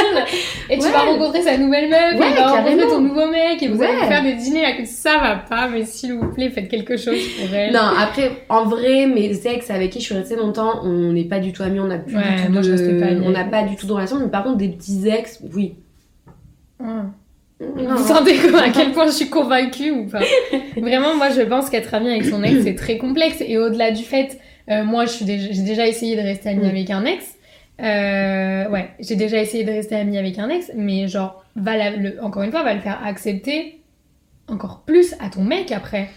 Et 0.70 0.78
tu 0.78 0.86
Ouais. 0.86 0.92
vas 0.92 1.00
rencontrer 1.00 1.42
sa 1.42 1.58
nouvelle 1.58 1.90
meuf, 1.90 2.14
Ouais, 2.20 2.30
et 2.30 2.34
tu 2.34 2.38
vas 2.38 2.48
rencontrer 2.52 2.88
ton 2.88 3.02
nouveau 3.02 3.26
mec, 3.28 3.62
et 3.64 3.68
vous 3.70 3.80
Ouais. 3.80 3.88
allez 3.88 4.08
faire 4.08 4.22
des 4.24 4.34
dîners 4.34 4.66
avec 4.66 4.86
ça 4.86 5.18
va 5.18 5.36
pas, 5.38 5.68
mais 5.68 5.84
s'il 5.84 6.14
vous 6.14 6.28
plaît, 6.32 6.50
faites 6.52 6.68
quelque 6.70 6.96
chose 6.96 7.18
pour 7.40 7.54
elle. 7.56 7.74
Non, 7.74 7.80
après, 8.00 8.44
en 8.50 8.66
vrai, 8.66 9.08
mes 9.08 9.48
ex 9.48 9.72
avec 9.72 9.90
qui 9.92 10.00
je 10.00 10.06
suis 10.06 10.14
restée 10.16 10.36
longtemps, 10.36 10.82
on 10.84 11.12
n'est 11.14 11.24
pas 11.24 11.40
du 11.40 11.54
tout 11.54 11.64
amis, 11.64 11.80
on 11.80 11.88
n'a 11.88 11.98
plus 11.98 12.16
Ouais, 12.16 12.22
du 12.38 12.46
tout 12.46 12.52
moi, 12.52 12.62
de... 12.62 13.00
pas 13.00 13.26
on 13.26 13.32
n'a 13.32 13.46
pas 13.46 13.64
du 13.64 13.76
tout 13.76 13.88
de 13.88 13.94
relation, 13.94 14.20
mais 14.20 14.28
par 14.30 14.44
contre, 14.44 14.58
des 14.58 14.70
petits 14.70 15.08
ex, 15.08 15.40
oui. 15.56 15.74
Hum. 16.80 17.12
Non. 17.62 17.96
Vous 17.96 18.08
sentez 18.08 18.36
à 18.64 18.70
quel 18.70 18.92
point 18.92 19.06
je 19.08 19.12
suis 19.12 19.30
convaincue 19.30 19.90
ou 19.92 20.06
pas? 20.08 20.20
Vraiment, 20.78 21.16
moi, 21.16 21.30
je 21.30 21.42
pense 21.42 21.70
qu'être 21.70 21.94
amie 21.94 22.10
avec 22.12 22.26
son 22.26 22.44
ex, 22.44 22.58
c'est 22.64 22.76
très 22.76 22.98
complexe. 22.98 23.38
Et 23.40 23.58
au-delà 23.58 23.92
du 23.92 24.04
fait, 24.04 24.38
moi, 24.84 25.06
suis 25.14 25.26
déjà- 25.26 25.52
j'ai 25.52 25.62
déjà 25.62 25.88
essayé 25.88 26.16
de 26.16 26.22
rester 26.22 26.50
amie 26.50 26.68
avec 26.68 26.90
un 26.90 27.06
ex. 27.06 27.24
Euh, 27.82 28.70
ouais, 28.70 28.90
j'ai 29.00 29.16
déjà 29.16 29.38
essayé 29.42 29.64
de 29.64 29.72
rester 29.72 29.96
amie 29.96 30.18
avec 30.18 30.40
un 30.40 30.50
ex, 30.50 30.72
mais 30.76 31.08
genre, 31.08 31.44
va 31.56 31.76
la- 31.78 31.92
le- 31.92 32.24
encore 32.24 32.44
une 32.44 32.52
fois, 32.52 32.64
va 32.64 32.74
le 32.74 32.80
faire 32.82 33.00
accepter 33.06 33.82
encore 34.48 34.84
plus 34.86 35.14
à 35.20 35.30
ton 35.30 35.44
mec 35.44 35.72
après. 35.72 36.10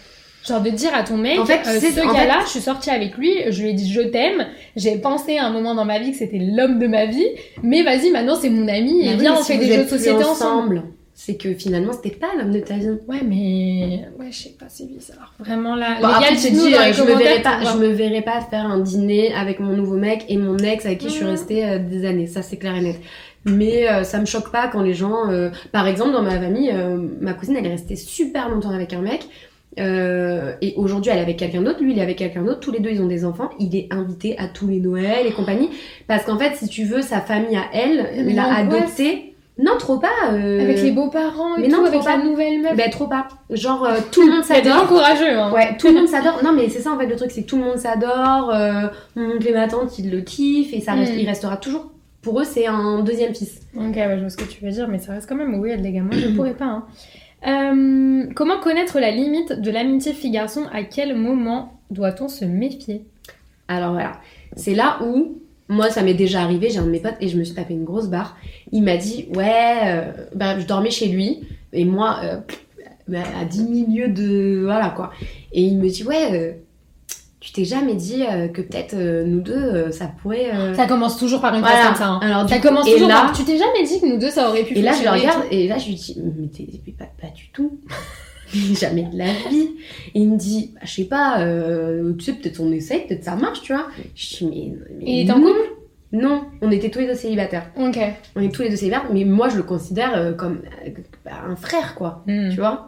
Genre 0.46 0.60
de 0.62 0.70
dire 0.70 0.94
à 0.94 1.02
ton 1.02 1.16
mec, 1.16 1.38
En 1.38 1.44
fait, 1.44 1.60
euh, 1.66 1.80
ce 1.80 2.00
gars-là, 2.14 2.38
fait- 2.38 2.44
je 2.46 2.50
suis 2.50 2.60
sortie 2.60 2.90
avec 2.90 3.16
lui, 3.18 3.32
je 3.50 3.60
lui 3.62 3.70
ai 3.70 3.72
dit 3.72 3.90
je 3.92 4.00
t'aime, 4.00 4.46
j'ai 4.76 4.96
pensé 4.98 5.36
à 5.36 5.44
un 5.46 5.50
moment 5.50 5.74
dans 5.74 5.84
ma 5.84 5.98
vie 5.98 6.12
que 6.12 6.16
c'était 6.16 6.38
l'homme 6.38 6.78
de 6.78 6.86
ma 6.86 7.06
vie, 7.06 7.26
mais 7.62 7.82
vas-y, 7.82 8.10
maintenant 8.12 8.36
c'est 8.40 8.48
mon 8.48 8.68
ami, 8.68 9.00
et 9.02 9.04
Bah 9.06 9.10
oui, 9.14 9.20
viens, 9.20 9.32
mais 9.32 9.38
on 9.38 9.42
si 9.42 9.52
fait 9.52 9.58
des 9.58 9.66
jeux 9.72 9.82
de 9.84 9.88
société 9.88 10.12
ensemble. 10.30 10.84
C'est 11.20 11.34
que 11.36 11.52
finalement, 11.52 11.92
c'était 11.92 12.14
pas 12.14 12.28
l'homme 12.38 12.52
de 12.52 12.60
ta 12.60 12.74
vie. 12.74 12.90
Ouais, 13.08 13.22
mais. 13.24 14.04
Ouais, 14.20 14.30
je 14.30 14.44
sais 14.44 14.54
pas, 14.56 14.66
c'est 14.68 14.86
bizarre. 14.86 15.34
Vraiment 15.40 15.74
là. 15.74 15.96
Bon, 16.00 16.06
après, 16.06 16.36
dis, 16.36 16.48
les 16.50 16.74
euh, 16.76 16.92
je 16.92 17.02
me 17.02 17.12
verrais 17.16 17.42
pas, 17.42 17.58
je 17.64 17.76
me 17.76 17.88
verrais 17.88 18.22
pas 18.22 18.40
faire 18.40 18.64
un 18.66 18.78
dîner 18.78 19.34
avec 19.34 19.58
mon 19.58 19.76
nouveau 19.76 19.96
mec 19.96 20.24
et 20.28 20.36
mon 20.36 20.56
ex 20.58 20.86
avec 20.86 20.98
qui 20.98 21.08
je 21.08 21.14
suis 21.14 21.24
restée 21.24 21.64
euh, 21.64 21.78
des 21.80 22.06
années. 22.06 22.28
Ça, 22.28 22.42
c'est 22.42 22.56
clair 22.56 22.76
et 22.76 22.82
net. 22.82 23.00
Mais 23.44 23.90
euh, 23.90 24.04
ça 24.04 24.20
me 24.20 24.26
choque 24.26 24.52
pas 24.52 24.68
quand 24.68 24.80
les 24.80 24.94
gens, 24.94 25.28
euh, 25.28 25.50
par 25.72 25.88
exemple, 25.88 26.12
dans 26.12 26.22
ma 26.22 26.38
famille, 26.38 26.70
euh, 26.72 26.98
ma 27.20 27.32
cousine, 27.32 27.56
elle 27.56 27.66
est 27.66 27.70
restée 27.70 27.96
super 27.96 28.48
longtemps 28.48 28.70
avec 28.70 28.92
un 28.92 29.00
mec. 29.00 29.26
euh, 29.80 30.52
et 30.62 30.74
aujourd'hui, 30.76 31.10
elle 31.10 31.18
est 31.18 31.22
avec 31.22 31.36
quelqu'un 31.36 31.62
d'autre. 31.62 31.82
Lui, 31.82 31.94
il 31.94 31.98
est 31.98 32.02
avec 32.02 32.18
quelqu'un 32.18 32.42
d'autre. 32.44 32.60
Tous 32.60 32.70
les 32.70 32.78
deux, 32.78 32.90
ils 32.90 33.02
ont 33.02 33.06
des 33.08 33.24
enfants. 33.24 33.50
Il 33.58 33.74
est 33.74 33.88
invité 33.90 34.38
à 34.38 34.46
tous 34.46 34.68
les 34.68 34.78
Noëls 34.78 35.26
et 35.26 35.32
compagnie. 35.32 35.70
Parce 36.06 36.24
qu'en 36.24 36.38
fait, 36.38 36.54
si 36.54 36.68
tu 36.68 36.84
veux, 36.84 37.02
sa 37.02 37.20
famille 37.20 37.56
à 37.56 37.64
elle 37.72 38.24
Mais 38.24 38.34
l'a 38.34 38.54
adopté. 38.54 39.34
Non, 39.58 39.72
trop 39.78 39.98
pas. 39.98 40.08
euh, 40.32 40.60
Avec 40.62 40.80
les 40.82 40.92
beaux-parents 40.92 41.56
et 41.56 41.62
mais 41.62 41.68
tout, 41.68 41.76
non, 41.76 41.84
avec 41.86 42.00
faut 42.00 42.08
la 42.08 42.16
pas. 42.16 42.22
nouvelle 42.24 42.62
meuf. 42.62 42.76
Ben, 42.76 42.90
trop 42.90 43.08
pas. 43.08 43.26
Genre, 43.50 43.84
euh, 43.84 43.96
tout 44.12 44.24
le 44.24 44.32
monde 44.32 44.44
s'adore. 44.44 44.86
courageux, 44.86 45.36
hein. 45.36 45.52
Ouais, 45.52 45.76
tout 45.76 45.88
le 45.88 45.94
monde 45.94 46.06
s'adore. 46.08 46.40
Non, 46.44 46.52
mais 46.52 46.68
c'est 46.68 46.80
ça 46.80 46.92
en 46.92 46.98
fait 46.98 47.06
le 47.06 47.16
truc, 47.16 47.30
c'est 47.32 47.42
que 47.42 47.48
tout 47.48 47.56
le 47.56 47.64
monde 47.64 47.76
s'adore. 47.78 48.50
Euh, 48.54 48.86
mon 49.16 49.32
oncle 49.36 49.48
et 49.48 49.52
ma 49.52 49.66
tante, 49.66 49.98
ils 49.98 50.10
le 50.10 50.20
kiffent 50.20 50.72
et 50.72 50.80
ça 50.80 50.92
reste, 50.92 51.12
Mm. 51.14 51.18
il 51.18 51.26
restera 51.28 51.56
toujours. 51.56 51.90
Pour 52.22 52.40
eux, 52.40 52.44
c'est 52.44 52.66
un 52.66 53.00
deuxième 53.00 53.34
fils. 53.34 53.60
Ok, 53.76 53.94
ouais, 53.96 54.14
je 54.16 54.20
vois 54.20 54.30
ce 54.30 54.36
que 54.36 54.44
tu 54.44 54.64
veux 54.64 54.70
dire, 54.70 54.86
mais 54.88 54.98
ça 54.98 55.12
reste 55.12 55.28
quand 55.28 55.34
même 55.36 55.60
weird, 55.62 55.80
les 55.80 55.92
gars. 55.92 56.02
Moi, 56.02 56.14
je 56.16 56.28
pourrais 56.28 56.54
pas. 56.54 56.84
Hein. 57.44 58.26
Comment 58.34 58.58
connaître 58.60 58.98
la 59.00 59.10
limite 59.10 59.60
de 59.60 59.70
l'amitié 59.70 60.12
fille-garçon? 60.12 60.64
À 60.72 60.82
quel 60.82 61.16
moment 61.16 61.80
doit-on 61.90 62.28
se 62.28 62.44
méfier? 62.44 63.06
Alors 63.68 63.92
voilà, 63.92 64.12
c'est 64.56 64.74
là 64.74 64.98
où 65.04 65.38
moi 65.68 65.90
ça 65.90 66.02
m'est 66.02 66.14
déjà 66.14 66.42
arrivé. 66.42 66.70
J'ai 66.70 66.78
un 66.78 66.84
de 66.86 66.90
mes 66.90 67.00
potes 67.00 67.16
et 67.20 67.28
je 67.28 67.36
me 67.38 67.44
suis 67.44 67.54
tapé 67.54 67.74
une 67.74 67.84
grosse 67.84 68.08
barre. 68.08 68.36
Il 68.72 68.82
m'a 68.82 68.96
dit 68.96 69.26
ouais, 69.36 69.76
euh, 69.86 70.12
ben, 70.34 70.58
je 70.60 70.66
dormais 70.66 70.90
chez 70.90 71.06
lui 71.08 71.40
et 71.72 71.84
moi 71.84 72.20
euh, 72.24 72.36
ben, 73.06 73.22
à 73.40 73.44
10 73.44 73.62
milieux 73.64 74.08
de 74.08 74.62
voilà 74.64 74.90
quoi. 74.90 75.10
Et 75.52 75.62
il 75.62 75.78
me 75.78 75.88
dit 75.88 76.04
ouais. 76.04 76.28
euh, 76.32 76.52
tu 77.40 77.52
t'es 77.52 77.64
jamais 77.64 77.94
dit 77.94 78.24
que 78.52 78.60
peut-être 78.60 78.96
nous 79.24 79.40
deux 79.40 79.92
ça 79.92 80.10
pourrait 80.20 80.50
Ça 80.74 80.86
commence 80.86 81.16
toujours 81.18 81.40
par 81.40 81.54
une 81.54 81.60
voilà. 81.60 81.76
phrase 81.76 81.86
comme 81.88 81.96
ça. 81.96 82.08
hein. 82.08 82.20
Alors, 82.20 82.44
du 82.44 82.52
Ça 82.52 82.58
coup, 82.58 82.66
commence 82.68 82.90
toujours 82.90 83.08
là, 83.08 83.22
par. 83.26 83.32
Tu 83.32 83.44
t'es 83.44 83.56
jamais 83.56 83.84
dit 83.86 84.00
que 84.00 84.06
nous 84.06 84.18
deux 84.18 84.28
ça 84.30 84.48
aurait 84.48 84.64
pu 84.64 84.76
Et 84.76 84.82
là, 84.82 84.92
je 84.92 85.02
le 85.02 85.06
et 85.06 85.10
regarde 85.10 85.42
et 85.52 85.68
là, 85.68 85.78
je 85.78 85.86
lui 85.86 85.94
dis, 85.94 86.18
mais, 86.20 86.48
t'es- 86.48 86.66
pas 86.98 87.28
du 87.34 87.48
tout. 87.52 87.78
Jamais 88.78 89.04
de 89.04 89.18
la 89.18 89.32
vie. 89.50 89.70
Et 90.14 90.20
il 90.20 90.30
me 90.30 90.36
dit, 90.36 90.72
bah, 90.74 90.80
je 90.84 90.92
sais 90.92 91.04
pas, 91.04 91.40
euh, 91.40 92.14
tu 92.14 92.24
sais, 92.24 92.32
peut-être 92.32 92.60
on 92.60 92.72
essaye, 92.72 93.06
peut-être 93.06 93.24
ça 93.24 93.36
marche, 93.36 93.62
tu 93.62 93.72
vois. 93.72 93.88
Je 94.14 94.26
dis, 94.26 94.46
mais. 94.46 94.72
mais 94.98 95.04
il 95.06 95.22
était 95.22 95.32
en 95.32 95.38
non. 95.38 95.48
couple? 95.48 95.74
Non, 96.10 96.44
on 96.62 96.70
était 96.70 96.88
tous 96.88 97.00
les 97.00 97.06
deux 97.06 97.14
célibataires. 97.14 97.70
Ok. 97.76 97.98
On 98.34 98.40
est 98.40 98.52
tous 98.52 98.62
les 98.62 98.70
deux 98.70 98.76
célibataires, 98.76 99.10
mais 99.12 99.24
moi, 99.24 99.48
je 99.50 99.56
le 99.56 99.62
considère 99.62 100.16
euh, 100.16 100.32
comme 100.32 100.62
euh, 100.86 100.90
bah, 101.24 101.32
un 101.46 101.56
frère, 101.56 101.94
quoi. 101.94 102.24
Hmm. 102.26 102.48
Tu 102.50 102.56
vois 102.56 102.87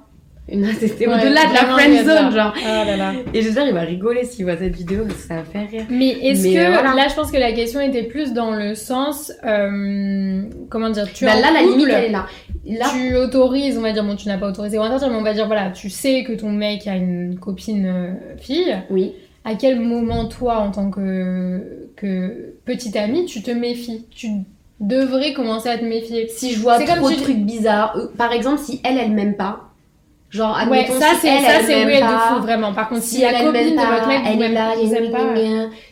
C'était 0.81 1.07
Ouais, 1.07 1.15
au-delà 1.15 1.47
de 1.47 1.55
la 1.55 1.61
il 1.61 1.67
friend 1.67 2.05
zone, 2.07 2.33
genre. 2.35 2.55
Ah 2.67 2.85
là 2.85 2.97
là. 2.97 3.13
Et 3.33 3.43
j'espère 3.43 3.65
qu'il 3.65 3.75
va 3.75 3.81
rigoler 3.83 4.25
s'il 4.25 4.45
voit 4.45 4.57
cette 4.57 4.75
vidéo, 4.77 5.05
parce 5.07 5.21
que 5.23 5.29
ça 5.29 5.37
va 5.37 5.45
faire 5.45 5.69
rire. 5.71 5.87
Mais 5.91 6.09
est-ce 6.09 6.43
que 6.45 6.59
euh, 6.59 6.73
voilà. 6.73 6.95
là, 6.95 7.07
je 7.09 7.15
pense 7.15 7.31
que 7.31 7.37
la 7.39 7.53
question 7.53 7.81
était 7.81 8.03
plus 8.05 8.33
dans 8.33 8.51
le 8.53 8.75
sens, 8.75 9.33
euh, 9.45 10.43
comment 10.69 10.91
dire, 10.91 11.11
tu 11.13 11.25
Bah, 11.25 11.35
là, 11.41 11.51
la 11.53 11.63
limite, 11.63 11.89
elle 11.91 12.05
est 12.05 12.09
là. 12.11 12.27
Là, 12.67 12.87
tu 12.93 13.17
autorises, 13.17 13.79
on 13.79 13.83
va 13.83 13.93
dire, 13.93 14.05
bon, 14.05 14.17
tu 14.17 14.29
n'as 14.29 14.39
pas 14.39 14.49
autorisé 14.49 14.79
ou 14.79 14.83
interdire, 14.83 15.09
mais 15.11 15.17
on 15.17 15.23
va 15.23 15.33
dire, 15.35 15.47
voilà, 15.47 15.71
tu 15.71 15.89
sais 15.91 16.25
que 16.25 16.33
ton 16.33 16.51
mec 16.51 16.87
a 16.87 16.97
une 16.97 17.39
copine 17.39 17.87
euh, 17.87 18.13
fille. 18.39 18.75
oui. 18.91 19.13
À 19.43 19.55
quel 19.55 19.81
moment, 19.81 20.27
toi, 20.27 20.59
en 20.59 20.71
tant 20.71 20.91
que, 20.91 21.89
que 21.97 22.53
petite 22.67 22.95
amie, 22.95 23.25
tu 23.25 23.41
te 23.43 23.51
méfies? 23.51 24.05
Tu 24.11 24.29
devrais 24.81 25.33
commencer 25.33 25.71
à 25.71 25.79
te 25.79 25.85
méfier. 25.85 26.29
Si 26.29 26.53
je 26.53 26.61
vois 26.61 26.79
trop 26.79 27.09
de 27.09 27.15
tu- 27.15 27.23
trucs 27.23 27.39
bizarres, 27.39 27.97
euh, 27.97 28.09
par 28.19 28.33
exemple, 28.33 28.59
si 28.59 28.83
elle, 28.85 28.99
elle 28.99 29.13
m'aime 29.13 29.37
pas, 29.37 29.70
genre, 30.31 30.59
Ouais, 30.71 30.87
ça, 30.87 31.11
si 31.15 31.21
c'est 31.21 31.29
elle, 31.29 31.41
ça, 31.43 31.53
elle 31.59 31.65
c'est 31.67 31.85
weird 31.85 32.01
pas, 32.01 32.13
de 32.13 32.35
fou, 32.37 32.43
vraiment. 32.43 32.73
Par 32.73 32.89
contre, 32.89 33.03
si, 33.03 33.17
si 33.17 33.21
la 33.23 33.33
copine 33.33 33.53
m'aime 33.53 33.71
de 33.71 33.81
votre 33.81 34.01
pas, 34.03 34.07
mec 34.07 34.21
elle 34.27 34.37
vous 34.37 34.43
est 34.43 34.49
là, 34.53 34.75
vous 34.77 34.95
aime 34.95 35.11
pas, 35.11 35.35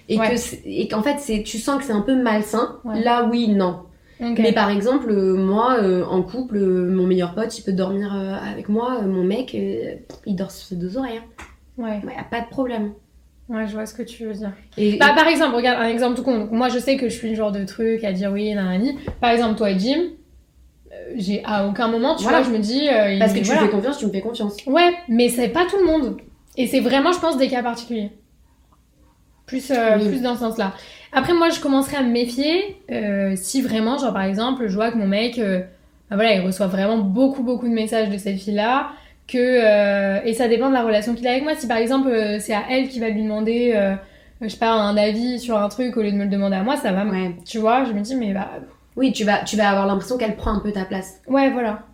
et 0.09 0.19
Ouais. 0.19 0.29
que 0.31 0.35
et 0.67 0.89
qu'en 0.89 1.03
fait, 1.03 1.17
c'est, 1.19 1.43
tu 1.43 1.59
sens 1.59 1.79
que 1.79 1.85
c'est 1.85 1.93
un 1.93 2.01
peu 2.03 2.15
malsain, 2.15 2.77
Ouais. 2.85 3.01
là, 3.03 3.29
oui, 3.31 3.49
non. 3.49 3.81
Ok. 4.21 4.39
Mais 4.41 4.51
par 4.53 4.71
exemple, 4.71 5.11
euh, 5.11 5.37
moi, 5.37 5.77
euh, 5.81 6.05
en 6.05 6.23
couple, 6.23 6.57
euh, 6.57 6.91
mon 6.91 7.07
meilleur 7.07 7.35
pote, 7.35 7.57
il 7.57 7.63
peut 7.63 7.73
dormir 7.73 8.13
euh, 8.17 8.35
avec 8.53 8.69
moi, 8.69 8.99
euh, 9.03 9.07
mon 9.07 9.23
mec, 9.23 9.55
euh, 9.55 9.95
il 10.27 10.35
dort 10.35 10.51
sur 10.51 10.67
ses 10.67 10.77
deux 10.77 10.97
oreilles, 10.99 11.19
hein. 11.19 11.45
Ouais. 11.77 12.01
Ouais, 12.05 12.15
pas 12.31 12.41
de 12.41 12.49
problème. 12.49 12.95
ouais, 13.49 13.67
je 13.69 13.75
vois 13.75 13.87
ce 13.87 13.95
que 13.95 14.03
tu 14.03 14.25
veux 14.27 14.33
dire. 14.35 14.51
Et, 14.77 14.97
Bah, 14.99 15.13
par 15.17 15.29
exemple, 15.29 15.55
regarde 15.55 15.81
un 15.81 15.89
exemple 15.89 16.17
tout 16.17 16.25
con. 16.25 16.37
Donc, 16.37 16.51
moi, 16.51 16.69
je 16.69 16.79
sais 16.81 16.97
que 16.97 17.09
je 17.09 17.15
suis 17.15 17.31
le 17.31 17.37
genre 17.37 17.53
de 17.53 17.65
truc 17.65 18.03
à 18.03 18.13
dire 18.13 18.33
oui, 18.33 18.53
nanani. 18.53 18.99
Par 19.21 19.31
exemple, 19.31 19.55
toi 19.57 19.71
et 19.71 19.79
Jim, 19.79 20.01
j'ai 21.17 21.43
à 21.45 21.67
aucun 21.67 21.89
moment, 21.89 22.15
tu 22.17 22.23
Voilà. 22.25 22.41
vois, 22.41 22.49
je 22.51 22.53
me 22.57 22.61
dis. 22.63 22.89
euh, 22.89 23.19
parce 23.19 23.33
que 23.33 23.39
tu 23.39 23.45
voilà. 23.45 23.63
me 23.63 23.67
fais 23.67 23.73
confiance, 23.73 23.99
tu 23.99 24.07
me 24.07 24.11
fais 24.13 24.21
confiance. 24.21 24.57
Ouais, 24.67 24.95
mais 25.09 25.29
c'est 25.29 25.49
pas 25.49 25.65
tout 25.69 25.77
le 25.79 25.85
monde. 25.87 26.17
Et 26.57 26.67
c'est 26.67 26.81
vraiment, 26.81 27.13
je 27.13 27.19
pense, 27.21 27.37
des 27.37 27.49
cas 27.49 27.63
particuliers. 27.63 28.11
Plus, 29.47 29.71
euh, 29.71 29.97
Oui. 29.99 30.09
plus 30.09 30.23
dans 30.23 30.35
ce 30.35 30.41
sens-là. 30.41 30.73
Après, 31.13 31.33
moi, 31.33 31.49
je 31.51 31.61
commencerai 31.61 31.97
à 31.97 32.03
me 32.03 32.11
méfier 32.11 32.77
euh, 32.91 33.33
si 33.37 33.63
vraiment, 33.63 33.97
genre 33.97 34.13
par 34.13 34.25
exemple, 34.25 34.67
je 34.69 34.75
vois 34.75 34.91
que 34.91 34.97
mon 34.99 35.07
mec, 35.07 35.39
bah 35.39 36.17
voilà, 36.17 36.35
il 36.35 36.41
reçoit 36.41 36.67
vraiment 36.67 36.99
beaucoup, 36.99 37.43
beaucoup 37.43 37.67
de 37.69 37.73
messages 37.73 38.11
de 38.11 38.19
cette 38.19 38.39
fille-là. 38.39 38.91
Que, 39.27 39.37
euh, 39.39 40.21
et 40.25 40.33
ça 40.33 40.49
dépend 40.49 40.69
de 40.71 40.75
la 40.75 40.83
relation 40.83 41.15
qu'il 41.15 41.27
a 41.27 41.33
avec 41.33 41.43
moi. 41.45 41.53
Si 41.55 41.67
par 41.67 41.77
exemple, 41.77 42.09
euh, 42.09 42.39
c'est 42.41 42.55
à 42.55 42.63
elle 42.71 42.89
qui 42.89 42.99
va 42.99 43.09
lui 43.11 43.23
demander, 43.23 43.73
euh, 43.77 43.95
je 44.41 44.49
sais 44.49 44.57
pas, 44.59 44.71
un 44.73 44.97
avis 44.97 45.39
sur 45.39 45.59
un 45.59 45.69
truc 45.69 45.97
au 45.99 46.03
lieu 46.03 46.11
de 46.11 46.17
me 46.17 46.25
le 46.25 46.31
demander 46.31 46.57
à 46.57 46.63
moi, 46.63 46.77
ça 46.77 46.93
va. 46.93 47.05
Ouais. 47.05 47.33
Tu 47.47 47.59
vois, 47.59 47.85
je 47.85 47.93
me 47.93 48.01
dis, 48.01 48.17
mais 48.17 48.33
bah. 48.33 48.49
Oui, 48.99 49.13
tu 49.13 49.25
vas, 49.25 49.39
tu 49.45 49.57
vas 49.57 49.71
avoir 49.71 49.87
l'impression 49.87 50.19
qu'elle 50.19 50.37
prend 50.37 50.53
un 50.53 50.59
peu 50.61 50.73
ta 50.73 50.85
place. 50.85 51.21
Ouais, 51.29 51.51
voilà. 51.51 51.85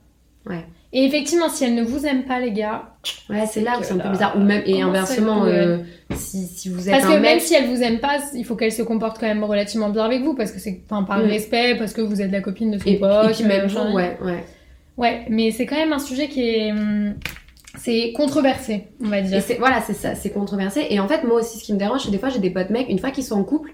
Ouais. 0.47 0.65
Et 0.93 1.05
effectivement, 1.05 1.49
si 1.49 1.65
elle 1.65 1.75
ne 1.75 1.83
vous 1.83 2.07
aime 2.07 2.25
pas, 2.25 2.39
les 2.41 2.53
gars, 2.53 2.95
Ouais, 3.29 3.45
c'est 3.47 3.61
là 3.61 3.73
où 3.79 3.83
c'est 3.83 3.93
un 3.95 3.99
peu 3.99 4.09
bizarre. 4.11 4.37
Ou 4.37 4.41
même, 4.41 4.63
et 4.65 4.81
inversement, 4.81 5.45
euh, 5.45 5.79
si, 6.15 6.47
si 6.47 6.69
vous 6.69 6.89
êtes 6.89 6.93
Parce 6.95 7.05
un 7.05 7.09
que 7.09 7.13
mec 7.15 7.23
même 7.23 7.41
si 7.41 7.55
elle 7.55 7.67
vous 7.67 7.83
aime 7.83 7.99
pas, 7.99 8.19
il 8.35 8.45
faut 8.45 8.55
qu'elle 8.57 8.73
se 8.73 8.83
comporte 8.83 9.19
quand 9.19 9.27
même 9.27 9.43
relativement 9.45 9.91
bien 9.91 10.05
avec 10.05 10.23
vous, 10.23 10.35
parce 10.35 10.51
que 10.53 10.59
c'est 10.61 10.81
enfin, 10.89 11.03
par 11.03 11.19
Mm. 11.19 11.23
respect, 11.29 11.75
parce 11.77 11.93
que 11.93 12.01
vous 12.01 12.23
êtes 12.23 12.31
la 12.31 12.41
copine 12.41 12.71
de 12.71 12.79
son 12.79 12.89
Et, 12.89 12.97
pote. 12.99 13.31
et 13.31 13.35
puis 13.35 13.45
même 13.45 13.65
euh, 13.65 13.67
vous, 13.67 13.95
ouais, 13.97 14.17
ouais. 14.23 14.45
Ouais, 14.97 15.27
mais 15.29 15.51
c'est 15.51 15.67
quand 15.67 15.77
même 15.77 15.93
un 15.93 15.99
sujet 15.99 16.29
qui 16.29 16.49
est. 16.49 16.71
hum, 16.73 17.15
C'est 17.77 18.13
controversé, 18.13 18.85
on 19.05 19.09
va 19.09 19.21
dire. 19.21 19.43
voilà, 19.59 19.81
c'est 19.83 19.95
ça, 19.95 20.15
c'est 20.15 20.31
controversé. 20.31 20.87
Et 20.91 21.01
en 21.01 21.09
fait, 21.09 21.25
moi 21.25 21.41
aussi, 21.41 21.59
ce 21.59 21.65
qui 21.65 21.73
me 21.75 21.79
dérange, 21.79 22.03
c'est 22.05 22.13
des 22.13 22.19
fois, 22.19 22.29
j'ai 22.29 22.39
des 22.39 22.51
potes 22.51 22.71
mecs, 22.71 22.89
une 22.89 23.01
fois 23.01 23.11
qu'ils 23.11 23.25
sont 23.25 23.35
en 23.35 23.43
couple, 23.43 23.73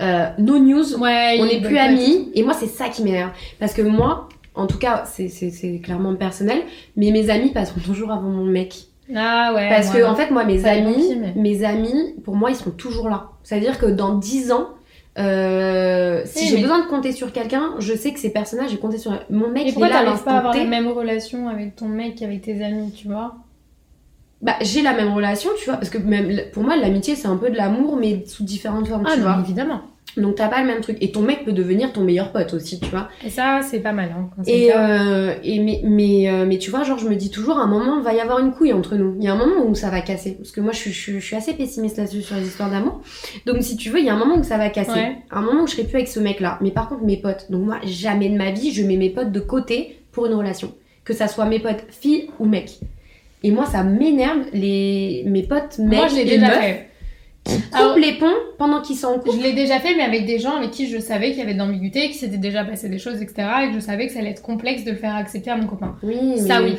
euh, 0.00 0.26
no 0.38 0.58
news, 0.58 0.94
Ouais, 0.98 1.38
on 1.40 1.46
n'est 1.46 1.60
plus 1.60 1.78
amis. 1.78 2.30
Et 2.34 2.42
moi, 2.42 2.54
c'est 2.54 2.66
ça 2.66 2.88
qui 2.88 3.02
m'énerve. 3.02 3.30
Parce 3.58 3.72
que 3.74 3.82
moi, 3.82 4.28
en 4.54 4.66
tout 4.66 4.78
cas, 4.78 5.04
c'est, 5.06 5.80
clairement 5.82 6.14
personnel, 6.16 6.58
mais 6.96 7.10
mes 7.10 7.30
amis 7.30 7.50
passeront 7.50 7.80
toujours 7.80 8.10
avant 8.10 8.28
mon 8.28 8.44
mec. 8.44 8.74
Ah 9.14 9.52
ouais. 9.54 9.68
Parce 9.68 9.90
que, 9.90 10.04
en 10.04 10.14
fait, 10.14 10.30
moi, 10.30 10.44
mes 10.44 10.66
amis, 10.66 11.16
mais- 11.20 11.32
mes 11.34 11.64
amis, 11.64 12.14
pour 12.24 12.36
moi, 12.36 12.50
ils 12.50 12.56
sont 12.56 12.70
toujours 12.70 13.08
là. 13.08 13.28
C'est-à-dire 13.42 13.78
que 13.78 13.86
dans 13.86 14.14
10 14.14 14.52
ans, 14.52 14.68
euh, 15.18 16.22
si 16.24 16.38
Oui, 16.44 16.48
j'ai 16.48 16.54
mais- 16.56 16.62
besoin 16.62 16.80
de 16.84 16.86
compter 16.88 17.12
sur 17.12 17.32
quelqu'un, 17.32 17.74
je 17.78 17.94
sais 17.94 18.12
que 18.12 18.20
ces 18.20 18.30
personnages, 18.30 18.70
j'ai 18.70 18.78
compté 18.78 18.98
sur 18.98 19.12
mon 19.30 19.48
mec, 19.48 19.66
Et 19.66 19.72
pourquoi 19.72 19.88
t'arrives 19.90 20.22
pas 20.22 20.32
à 20.32 20.38
avoir 20.38 20.54
T. 20.54 20.60
la 20.60 20.66
même 20.66 20.88
relation 20.88 21.48
avec 21.48 21.74
ton 21.76 21.88
mec 21.88 22.14
qu'avec 22.16 22.42
tes 22.42 22.62
amis, 22.62 22.92
tu 22.92 23.08
vois? 23.08 23.34
Bah, 24.42 24.54
j'ai 24.62 24.80
la 24.82 24.94
même 24.94 25.12
relation, 25.12 25.50
tu 25.58 25.66
vois, 25.66 25.74
parce 25.76 25.90
que 25.90 25.98
même 25.98 26.30
pour 26.52 26.62
moi, 26.62 26.74
l'amitié, 26.76 27.14
c'est 27.14 27.28
un 27.28 27.36
peu 27.36 27.50
de 27.50 27.56
l'amour, 27.56 27.96
mais 27.96 28.24
sous 28.26 28.42
différentes 28.44 28.88
formes, 28.88 29.04
Ah 29.06 29.12
tu 29.14 29.20
vois. 29.20 29.38
évidemment. 29.44 29.82
Donc 30.16 30.34
t'as 30.34 30.48
pas 30.48 30.60
le 30.60 30.66
même 30.66 30.80
truc. 30.80 30.96
Et 31.00 31.12
ton 31.12 31.20
mec 31.20 31.44
peut 31.44 31.52
devenir 31.52 31.92
ton 31.92 32.00
meilleur 32.00 32.32
pote 32.32 32.52
aussi, 32.54 32.80
tu 32.80 32.88
vois. 32.88 33.08
Et 33.24 33.30
ça, 33.30 33.60
c'est 33.62 33.78
pas 33.78 33.92
mal. 33.92 34.08
Hein, 34.16 34.28
quand 34.34 34.42
Et, 34.48 34.72
euh, 34.74 35.34
et 35.44 35.60
mais, 35.60 35.82
mais, 35.84 36.28
euh, 36.28 36.46
mais 36.46 36.58
tu 36.58 36.70
vois, 36.70 36.82
genre, 36.82 36.98
je 36.98 37.06
me 37.08 37.14
dis 37.14 37.30
toujours, 37.30 37.58
à 37.58 37.62
un 37.62 37.66
moment, 37.68 37.98
il 37.98 38.02
va 38.02 38.12
y 38.12 38.18
avoir 38.18 38.40
une 38.40 38.50
couille 38.50 38.72
entre 38.72 38.96
nous. 38.96 39.14
Il 39.18 39.24
y 39.24 39.28
a 39.28 39.34
un 39.34 39.36
moment 39.36 39.64
où 39.68 39.74
ça 39.76 39.88
va 39.88 40.00
casser. 40.00 40.32
Parce 40.32 40.50
que 40.50 40.60
moi, 40.60 40.72
je, 40.72 40.78
suis- 40.78 40.90
je, 40.92 41.12
je 41.20 41.24
suis 41.24 41.36
assez 41.36 41.52
pessimiste 41.54 41.98
là-dessus 41.98 42.22
sur 42.22 42.34
les 42.34 42.44
histoires 42.46 42.70
d'amour. 42.70 43.02
Donc, 43.46 43.58
si 43.62 43.76
tu 43.76 43.90
veux, 43.90 44.00
il 44.00 44.06
y 44.06 44.08
a 44.10 44.14
un 44.14 44.18
moment 44.18 44.34
où 44.36 44.42
ça 44.42 44.58
va 44.58 44.68
casser. 44.70 44.90
Ouais. 44.90 45.16
Un 45.30 45.42
moment 45.42 45.62
où 45.62 45.66
je 45.68 45.74
serai 45.74 45.84
plus 45.84 45.96
avec 45.96 46.08
ce 46.08 46.18
mec-là. 46.18 46.58
Mais 46.60 46.72
par 46.72 46.88
contre, 46.88 47.04
mes 47.04 47.18
potes. 47.18 47.46
Donc, 47.50 47.62
moi, 47.66 47.76
jamais 47.84 48.30
de 48.30 48.36
ma 48.36 48.50
vie, 48.50 48.72
je 48.72 48.82
mets 48.82 48.96
mes 48.96 49.10
potes 49.10 49.30
de 49.30 49.40
côté 49.40 50.00
pour 50.10 50.26
une 50.26 50.34
relation. 50.34 50.72
Que 51.04 51.12
ça 51.14 51.28
soit 51.28 51.44
mes 51.44 51.60
potes 51.60 51.84
filles 51.88 52.30
ou 52.40 52.46
mecs. 52.46 52.80
Et 53.42 53.50
moi, 53.50 53.66
ça 53.66 53.82
m'énerve, 53.82 54.46
les... 54.52 55.24
mes 55.26 55.42
potes 55.42 55.78
mecs 55.78 55.98
Moi, 55.98 56.08
je 56.08 56.16
l'ai 56.16 56.24
déjà 56.24 56.46
meufs 56.48 56.58
fait. 56.60 56.88
qui 57.44 57.54
coupent 57.60 57.74
Alors- 57.74 57.96
les 57.96 58.12
ponts 58.18 58.26
pendant 58.58 58.82
qu'ils 58.82 58.96
sont 58.96 59.06
en 59.08 59.18
couple. 59.18 59.36
Je 59.38 59.42
l'ai 59.42 59.52
déjà 59.54 59.80
fait, 59.80 59.94
mais 59.96 60.02
avec 60.02 60.26
des 60.26 60.38
gens 60.38 60.56
avec 60.56 60.70
qui 60.72 60.88
je 60.88 60.98
savais 60.98 61.30
qu'il 61.30 61.38
y 61.38 61.42
avait 61.42 61.54
de 61.54 61.58
l'ambiguïté, 61.58 62.06
qu'il 62.08 62.16
s'était 62.16 62.36
déjà 62.38 62.64
passé 62.64 62.88
des 62.88 62.98
choses, 62.98 63.22
etc. 63.22 63.48
Et 63.64 63.68
que 63.68 63.74
je 63.74 63.80
savais 63.80 64.06
que 64.06 64.12
ça 64.12 64.18
allait 64.18 64.30
être 64.30 64.42
complexe 64.42 64.84
de 64.84 64.90
le 64.90 64.96
faire 64.98 65.14
accepter 65.16 65.50
à 65.50 65.56
mon 65.56 65.66
copain. 65.66 65.96
Oui, 66.02 66.38
Ça, 66.38 66.62
oui. 66.62 66.74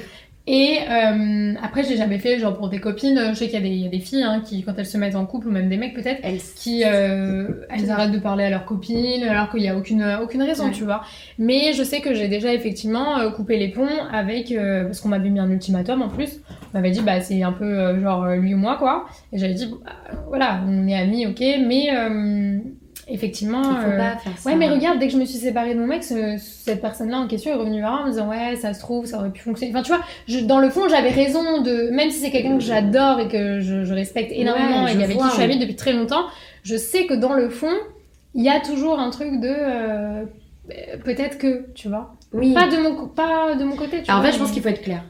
Et 0.48 0.80
euh, 0.90 1.54
après, 1.62 1.84
je 1.84 1.90
l'ai 1.90 1.98
jamais 1.98 2.18
fait, 2.18 2.40
genre 2.40 2.58
pour 2.58 2.68
des 2.70 2.80
copines. 2.80 3.30
Je 3.30 3.36
sais 3.36 3.46
qu'il 3.46 3.54
y, 3.54 3.58
a 3.58 3.62
des- 3.62 3.70
il 3.70 3.82
y 3.84 3.86
a 3.86 3.90
des 3.90 4.00
filles 4.00 4.24
hein, 4.24 4.42
qui, 4.44 4.64
quand 4.64 4.74
elles 4.78 4.88
se 4.88 4.98
mettent 4.98 5.16
en 5.16 5.26
couple, 5.28 5.48
ou 5.48 5.52
même 5.52 5.70
des 5.70 5.78
mecs 5.78 5.94
peut-être, 5.94 6.20
Elles... 6.24 6.40
qui 6.56 6.84
euh, 6.84 7.48
elles 7.70 7.92
arrêtent 7.92 8.12
de 8.12 8.18
parler 8.20 8.46
à 8.46 8.50
leurs 8.50 8.66
copines 8.66 9.24
alors 9.24 9.50
qu'il 9.52 9.60
n'y 9.62 9.70
a 9.70 9.78
aucune 9.78 10.04
aucune 10.22 10.42
raison 10.42 10.66
Ouais. 10.66 10.72
tu 10.72 10.84
vois 10.84 11.02
mais 11.38 11.74
je 11.74 11.84
sais 11.84 12.02
que 12.02 12.14
j'ai 12.14 12.28
déjà 12.28 12.54
effectivement 12.54 13.20
euh, 13.20 13.30
coupé 13.32 13.58
les 13.58 13.70
ponts 13.70 13.88
avec 14.12 14.52
euh, 14.52 14.86
parce 14.86 15.00
qu'on 15.00 15.10
m'avait 15.10 15.30
mis 15.30 15.40
un 15.40 15.50
ultimatum 15.50 16.02
en 16.02 16.10
plus 16.10 16.40
on 16.74 16.78
m'avait 16.78 16.92
dit 16.92 17.02
bah 17.02 17.22
c'est 17.22 17.42
un 17.44 17.52
peu 17.52 17.66
euh, 17.66 18.02
genre 18.02 18.24
euh, 18.24 18.36
lui 18.38 18.54
ou 18.54 18.58
moi 18.58 18.78
quoi 18.78 19.06
et 19.34 19.38
j'avais 19.38 19.54
dit 19.54 19.68
bah, 19.84 19.92
voilà 20.28 20.62
on 20.68 20.88
est 20.88 20.96
amis 20.96 21.26
ok 21.28 21.40
mais 21.40 21.90
euh, 21.96 22.58
effectivement 23.12 23.62
Il 23.64 23.78
faut 23.86 23.92
euh, 23.92 23.98
pas 23.98 24.18
faire 24.18 24.38
ça. 24.38 24.50
Ouais, 24.50 24.56
mais 24.56 24.70
regarde, 24.70 25.00
dès 25.00 25.08
que 25.08 25.14
je 25.14 25.18
me 25.18 25.26
suis 25.26 25.38
séparée 25.40 25.74
de 25.76 25.80
mon 25.80 25.88
mec, 25.88 26.04
ce- 26.04 26.38
cette 26.40 26.82
personne-là 26.82 27.18
en 27.20 27.28
question 27.28 27.52
est 27.52 27.56
revenue 27.56 27.82
vers 27.82 27.92
moi 27.92 28.00
en 28.02 28.06
me 28.06 28.12
disant 28.12 28.30
Ouais, 28.30 28.56
ça 28.56 28.74
se 28.74 28.80
trouve, 28.80 29.06
ça 29.06 29.20
aurait 29.20 29.30
pu 29.32 29.42
fonctionner. 29.42 29.72
Enfin, 29.74 29.84
tu 29.84 29.92
vois, 29.92 30.02
je, 30.28 30.40
dans 30.40 30.60
le 30.60 30.70
fond, 30.70 30.88
j'avais 30.90 31.10
raison 31.10 31.62
de. 31.62 31.90
Même 31.92 32.10
si 32.12 32.20
c'est 32.20 32.32
quelqu'un 32.32 32.58
que 32.58 32.64
j'adore 32.64 33.20
et 33.20 33.28
que 33.28 33.60
je, 33.60 33.84
je 33.84 33.94
respecte 33.94 34.32
énormément 34.34 34.84
Ouais, 34.86 34.94
et 34.96 35.04
avec 35.04 35.16
vois, 35.18 35.26
qui 35.26 35.30
je 35.32 35.36
suis 35.36 35.44
amie 35.44 35.60
depuis 35.60 35.76
très 35.76 35.94
longtemps, 35.94 36.26
je 36.64 36.76
sais 36.78 37.06
que 37.06 37.14
dans 37.14 37.34
le 37.34 37.50
fond, 37.50 37.74
il 38.34 38.44
y 38.44 38.50
a 38.50 38.60
toujours 38.60 39.00
un 39.00 39.10
truc 39.10 39.40
de. 39.40 39.48
euh, 39.50 40.24
Peut-être 41.04 41.38
que, 41.38 41.66
tu 41.74 41.90
vois. 41.90 42.14
Oui. 42.34 42.54
Pas 42.54 42.68
de 42.70 42.78
mon, 42.78 43.08
pas 43.08 43.56
de 43.56 43.64
mon 43.66 43.76
côté, 43.76 44.04
tu 44.04 44.10
Alors, 44.10 44.20
en 44.20 44.22
vois. 44.22 44.32
fait, 44.32 44.34
je 44.36 44.40
pense 44.40 44.48
mais- 44.50 44.54
qu'il 44.54 44.64
faut 44.64 44.70
être 44.70 44.82
clair. 44.84 45.04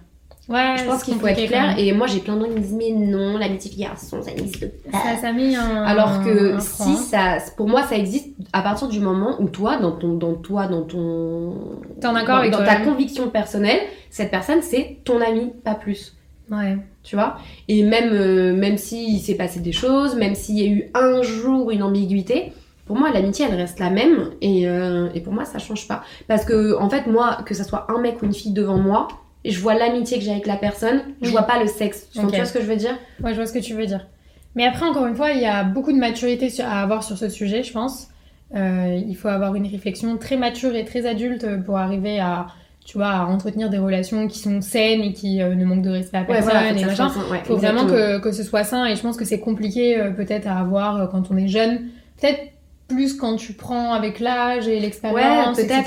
Ouais, 0.52 0.76
Je 0.78 0.84
pense 0.84 1.04
qu'il 1.04 1.16
faut 1.16 1.28
être 1.28 1.48
clair. 1.48 1.76
Et 1.78 1.94
moi, 1.94 2.08
j'ai 2.08 2.20
plein 2.20 2.36
de 2.36 2.42
gens 2.42 2.48
qui 2.48 2.56
me 2.56 2.60
disent, 2.60 2.74
mais 2.74 2.92
non, 2.92 3.38
l'amitié 3.38 3.72
garçon, 3.78 4.22
ça 4.22 4.32
n'existe 4.32 4.68
pas. 4.92 5.00
Ça, 5.00 5.22
ça 5.22 5.32
mis 5.32 5.56
un. 5.56 5.84
Alors 5.84 6.24
que 6.24 6.56
un 6.56 6.60
si 6.60 6.96
ça, 6.98 7.38
pour 7.56 7.70
moi, 7.70 7.84
ça 7.84 7.96
existe 7.96 8.30
à 8.52 8.62
partir 8.62 8.88
du 8.88 9.00
moment 9.00 9.38
où 9.40 9.48
toi, 9.48 9.78
dans 9.78 9.92
ton, 9.92 10.14
dans 10.16 10.34
toi, 10.34 10.68
dans 10.68 10.84
ton, 10.84 11.56
T'es 12.00 12.08
en 12.08 12.16
accord 12.16 12.36
dans, 12.36 12.42
avec 12.42 12.52
dans 12.52 12.66
ta 12.66 12.78
conviction 12.78 13.30
personnelle, 13.30 13.80
cette 14.10 14.32
personne, 14.32 14.62
c'est 14.62 14.98
ton 15.06 15.22
ami, 15.22 15.54
pas 15.64 15.76
plus. 15.76 16.16
Ouais. 16.52 16.78
Tu 17.04 17.16
vois? 17.16 17.38
Et 17.68 17.84
même, 17.84 18.12
euh, 18.12 18.54
même 18.54 18.78
s'il 18.78 19.20
s'est 19.22 19.36
passé 19.36 19.62
des 19.62 19.72
choses, 19.72 20.16
même 20.16 20.36
s'il 20.36 20.60
y 20.60 20.64
a 20.64 20.68
eu 20.68 20.92
un 20.94 21.22
jour 21.22 21.72
une 21.72 21.82
ambiguïté, 21.82 22.52
pour 22.86 22.98
moi, 22.98 23.10
l'amitié, 23.12 23.46
elle 23.50 23.56
reste 23.56 23.80
la 23.80 23.90
même. 23.90 24.32
Et, 24.42 24.68
euh, 24.68 25.08
et 25.16 25.22
pour 25.22 25.32
moi, 25.32 25.46
ça 25.46 25.60
change 25.60 25.88
pas. 25.88 26.04
Parce 26.28 26.44
que, 26.44 26.78
en 26.78 26.90
fait, 26.90 27.08
moi, 27.08 27.38
que 27.46 27.54
ça 27.54 27.64
soit 27.64 27.88
un 27.90 28.02
mec 28.02 28.22
ou 28.22 28.26
une 28.26 28.34
fille 28.34 28.52
devant 28.52 28.78
moi, 28.78 29.08
je 29.45 29.60
vois 29.60 29.73
l'amitié 29.73 30.17
que 30.19 30.23
j'ai 30.23 30.32
avec 30.32 30.45
la 30.47 30.56
personne, 30.58 31.01
je 31.21 31.27
Oui. 31.27 31.32
vois 31.32 31.43
pas 31.43 31.60
le 31.60 31.67
sexe. 31.67 32.08
Tu 32.13 32.19
vois 32.19 32.45
ce 32.45 32.54
que 32.54 32.62
je 32.62 32.65
veux 32.67 32.75
dire? 32.75 32.97
Ouais, 33.23 33.32
je 33.32 33.36
vois 33.38 33.45
ce 33.45 33.54
que 33.54 33.60
tu 33.60 33.73
veux 33.73 33.86
dire. 33.86 34.06
Mais 34.56 34.65
après, 34.65 34.86
encore 34.86 35.06
une 35.08 35.15
fois, 35.15 35.32
il 35.32 35.41
y 35.41 35.45
a 35.45 35.63
beaucoup 35.63 35.91
de 35.93 35.97
maturité 35.97 36.49
à 36.62 36.82
avoir 36.82 37.04
sur 37.04 37.17
ce 37.17 37.30
sujet, 37.30 37.63
je 37.63 37.71
pense. 37.71 38.10
Euh, 38.54 38.99
il 39.08 39.15
faut 39.15 39.30
avoir 39.30 39.56
une 39.56 39.65
réflexion 39.65 40.17
très 40.17 40.36
mature 40.36 40.75
et 40.75 40.84
très 40.84 41.06
adulte 41.06 41.47
pour 41.65 41.77
arriver 41.77 42.19
à, 42.19 42.47
tu 42.86 42.97
vois, 42.97 43.08
à 43.12 43.25
entretenir 43.25 43.69
des 43.69 43.77
relations 43.77 44.27
qui 44.27 44.39
sont 44.39 44.60
saines 44.60 45.01
et 45.01 45.13
qui 45.13 45.41
euh, 45.41 45.56
ne 45.56 45.63
manquent 45.63 45.84
de 45.84 45.89
respect 45.89 46.17
à 46.17 46.21
Ouais, 46.21 46.27
personne 46.27 46.51
voilà, 46.51 46.69
et 46.71 46.86
machin. 46.86 47.08
ouais, 47.32 47.39
Il 47.43 47.47
faut 47.47 47.56
vraiment 47.56 47.86
que, 47.86 48.19
que 48.19 48.32
ce 48.34 48.43
soit 48.43 48.65
sain 48.65 48.86
et 48.88 48.95
je 48.97 49.01
pense 49.01 49.15
que 49.15 49.23
c'est 49.23 49.39
compliqué 49.39 49.97
euh, 49.97 50.12
peut-être 50.12 50.47
à 50.47 50.60
avoir 50.60 51.10
quand 51.10 51.32
on 51.32 51.38
est 51.38 51.47
jeune. 51.47 51.88
Peut-être 52.19 52.41
plus 52.93 53.13
quand 53.15 53.36
tu 53.36 53.54
prends 53.54 53.93
avec 53.93 54.19
l'âge 54.19 54.67
et 54.67 54.80
l'expérience, 54.80 55.58
Ouais, 55.58 55.63
etc. 55.63 55.84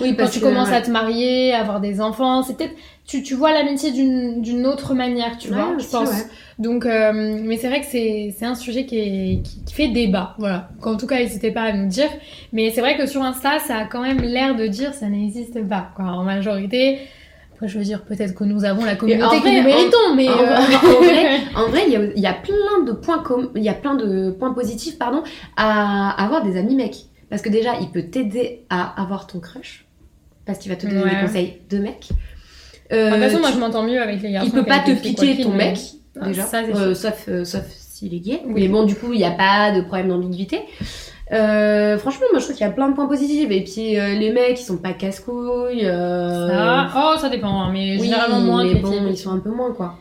Oui, 0.00 0.14
Quand 0.16 0.28
tu 0.28 0.40
que, 0.40 0.44
commences 0.44 0.68
ouais. 0.68 0.74
à 0.76 0.82
te 0.82 0.90
marier, 0.90 1.52
à 1.54 1.60
avoir 1.60 1.80
des 1.80 2.00
enfants, 2.00 2.42
c'est 2.42 2.56
peut-être 2.56 2.74
tu, 3.06 3.22
tu 3.22 3.34
vois 3.34 3.52
l'amitié 3.52 3.90
d'une 3.90 4.42
d'une 4.42 4.66
autre 4.66 4.94
manière, 4.94 5.38
tu 5.38 5.48
Ouais, 5.48 5.54
vois, 5.54 5.76
je 5.78 5.86
pense. 5.86 6.10
Donc, 6.58 6.84
euh, 6.84 7.38
mais 7.42 7.56
c'est 7.56 7.68
vrai 7.68 7.80
que 7.80 7.86
c'est 7.86 8.34
c'est 8.38 8.44
un 8.44 8.54
sujet 8.54 8.84
qui, 8.84 8.98
est, 8.98 9.42
qui, 9.42 9.64
qui 9.64 9.74
fait 9.74 9.88
débat, 9.88 10.34
voilà. 10.38 10.68
En 10.84 10.96
tout 10.96 11.06
cas, 11.06 11.16
n'hésitez 11.18 11.50
pas 11.52 11.62
à 11.62 11.72
nous 11.72 11.86
dire. 11.86 12.10
Mais 12.52 12.70
c'est 12.70 12.80
vrai 12.80 12.96
que 12.98 13.06
sur 13.06 13.22
Insta, 13.22 13.60
ça 13.60 13.76
a 13.76 13.84
quand 13.84 14.02
même 14.02 14.20
l'air 14.20 14.56
de 14.56 14.66
dire 14.66 14.92
ça 14.94 15.08
n'existe 15.08 15.66
pas, 15.68 15.88
quoi, 15.96 16.06
en 16.06 16.24
majorité. 16.24 16.98
Après, 17.58 17.66
je 17.66 17.76
veux 17.76 17.84
dire, 17.84 18.04
peut-être 18.04 18.36
que 18.36 18.44
nous 18.44 18.64
avons 18.64 18.84
la 18.84 18.94
communauté 18.94 19.24
en 19.36 19.40
que 19.40 19.42
vrai, 19.48 19.56
nous 19.60 19.66
méritons, 19.66 20.14
mais... 20.14 20.28
En, 20.28 20.38
euh, 20.38 20.56
en 20.56 21.00
vrai, 21.02 21.40
en 21.56 21.68
vrai, 21.68 21.82
il 21.88 21.92
y 21.92 21.96
a, 21.96 22.00
il 22.14 22.20
y 22.22 22.26
a 22.28 22.32
plein 22.32 22.84
de 22.86 22.92
points 22.92 23.18
com- 23.18 23.50
il 23.56 23.62
y 23.64 23.68
a 23.68 23.74
plein 23.74 23.96
de 23.96 24.30
points 24.30 24.52
positifs, 24.52 24.96
pardon, 24.96 25.24
à 25.56 26.10
avoir 26.24 26.44
des 26.44 26.56
amis 26.56 26.76
mecs. 26.76 27.06
Parce 27.30 27.42
que 27.42 27.48
déjà, 27.48 27.72
il 27.80 27.88
peut 27.90 28.04
t'aider 28.04 28.64
à 28.70 29.02
avoir 29.02 29.26
ton 29.26 29.40
crush. 29.40 29.86
Parce 30.46 30.60
qu'il 30.60 30.70
va 30.70 30.76
te 30.76 30.86
donner 30.86 31.02
Ouais. 31.02 31.10
des 31.16 31.26
conseils 31.26 31.58
de 31.68 31.78
mec. 31.78 32.10
de 32.90 32.96
Euh, 32.96 33.10
toute 33.10 33.20
façon, 33.22 33.38
moi, 33.40 33.48
tu- 33.48 33.54
je 33.56 33.58
m'entends 33.60 33.82
mieux 33.82 34.00
avec 34.00 34.22
les 34.22 34.30
garçons 34.30 34.50
il 34.50 34.52
peut 34.56 34.64
pas 34.64 34.78
te 34.78 34.92
piquer 34.92 35.42
ton 35.42 35.50
mais- 35.50 35.72
mec, 35.72 35.78
Ah, 36.20 36.26
déjà. 36.28 36.44
ça, 36.44 36.62
Euh, 36.62 36.94
sauf, 36.94 37.24
euh, 37.28 37.44
sauf 37.44 37.64
s'il 37.70 38.14
est 38.14 38.20
gay. 38.20 38.40
Oui. 38.46 38.52
Mais 38.54 38.68
bon, 38.68 38.84
du 38.84 38.94
coup, 38.94 39.12
il 39.12 39.18
n'y 39.18 39.24
a 39.24 39.32
pas 39.32 39.72
de 39.72 39.80
problème 39.80 40.10
d'ambiguïté. 40.10 40.60
Euh, 41.32 41.98
franchement, 41.98 42.26
moi 42.32 42.38
je 42.40 42.44
trouve 42.44 42.56
qu'il 42.56 42.66
y 42.66 42.68
a 42.68 42.72
plein 42.72 42.88
de 42.88 42.94
points 42.94 43.06
positifs. 43.08 43.50
Et 43.50 43.62
puis 43.64 43.98
euh, 43.98 44.14
les 44.14 44.32
mecs, 44.32 44.60
ils 44.60 44.64
sont 44.64 44.78
pas 44.78 44.92
casse-couilles. 44.92 45.84
euh, 45.84 46.48
Ça- 46.48 46.88
Oh, 46.96 47.18
ça 47.18 47.28
dépend, 47.28 47.60
hein, 47.62 47.70
mais 47.72 47.96
oui, 47.98 48.04
généralement 48.04 48.40
moins 48.40 48.64
mais 48.64 48.74
bon, 48.76 48.92
ils 49.10 49.16
sont 49.18 49.30
un 49.32 49.38
peu 49.38 49.50
moins 49.50 49.72
quoi. 49.72 49.96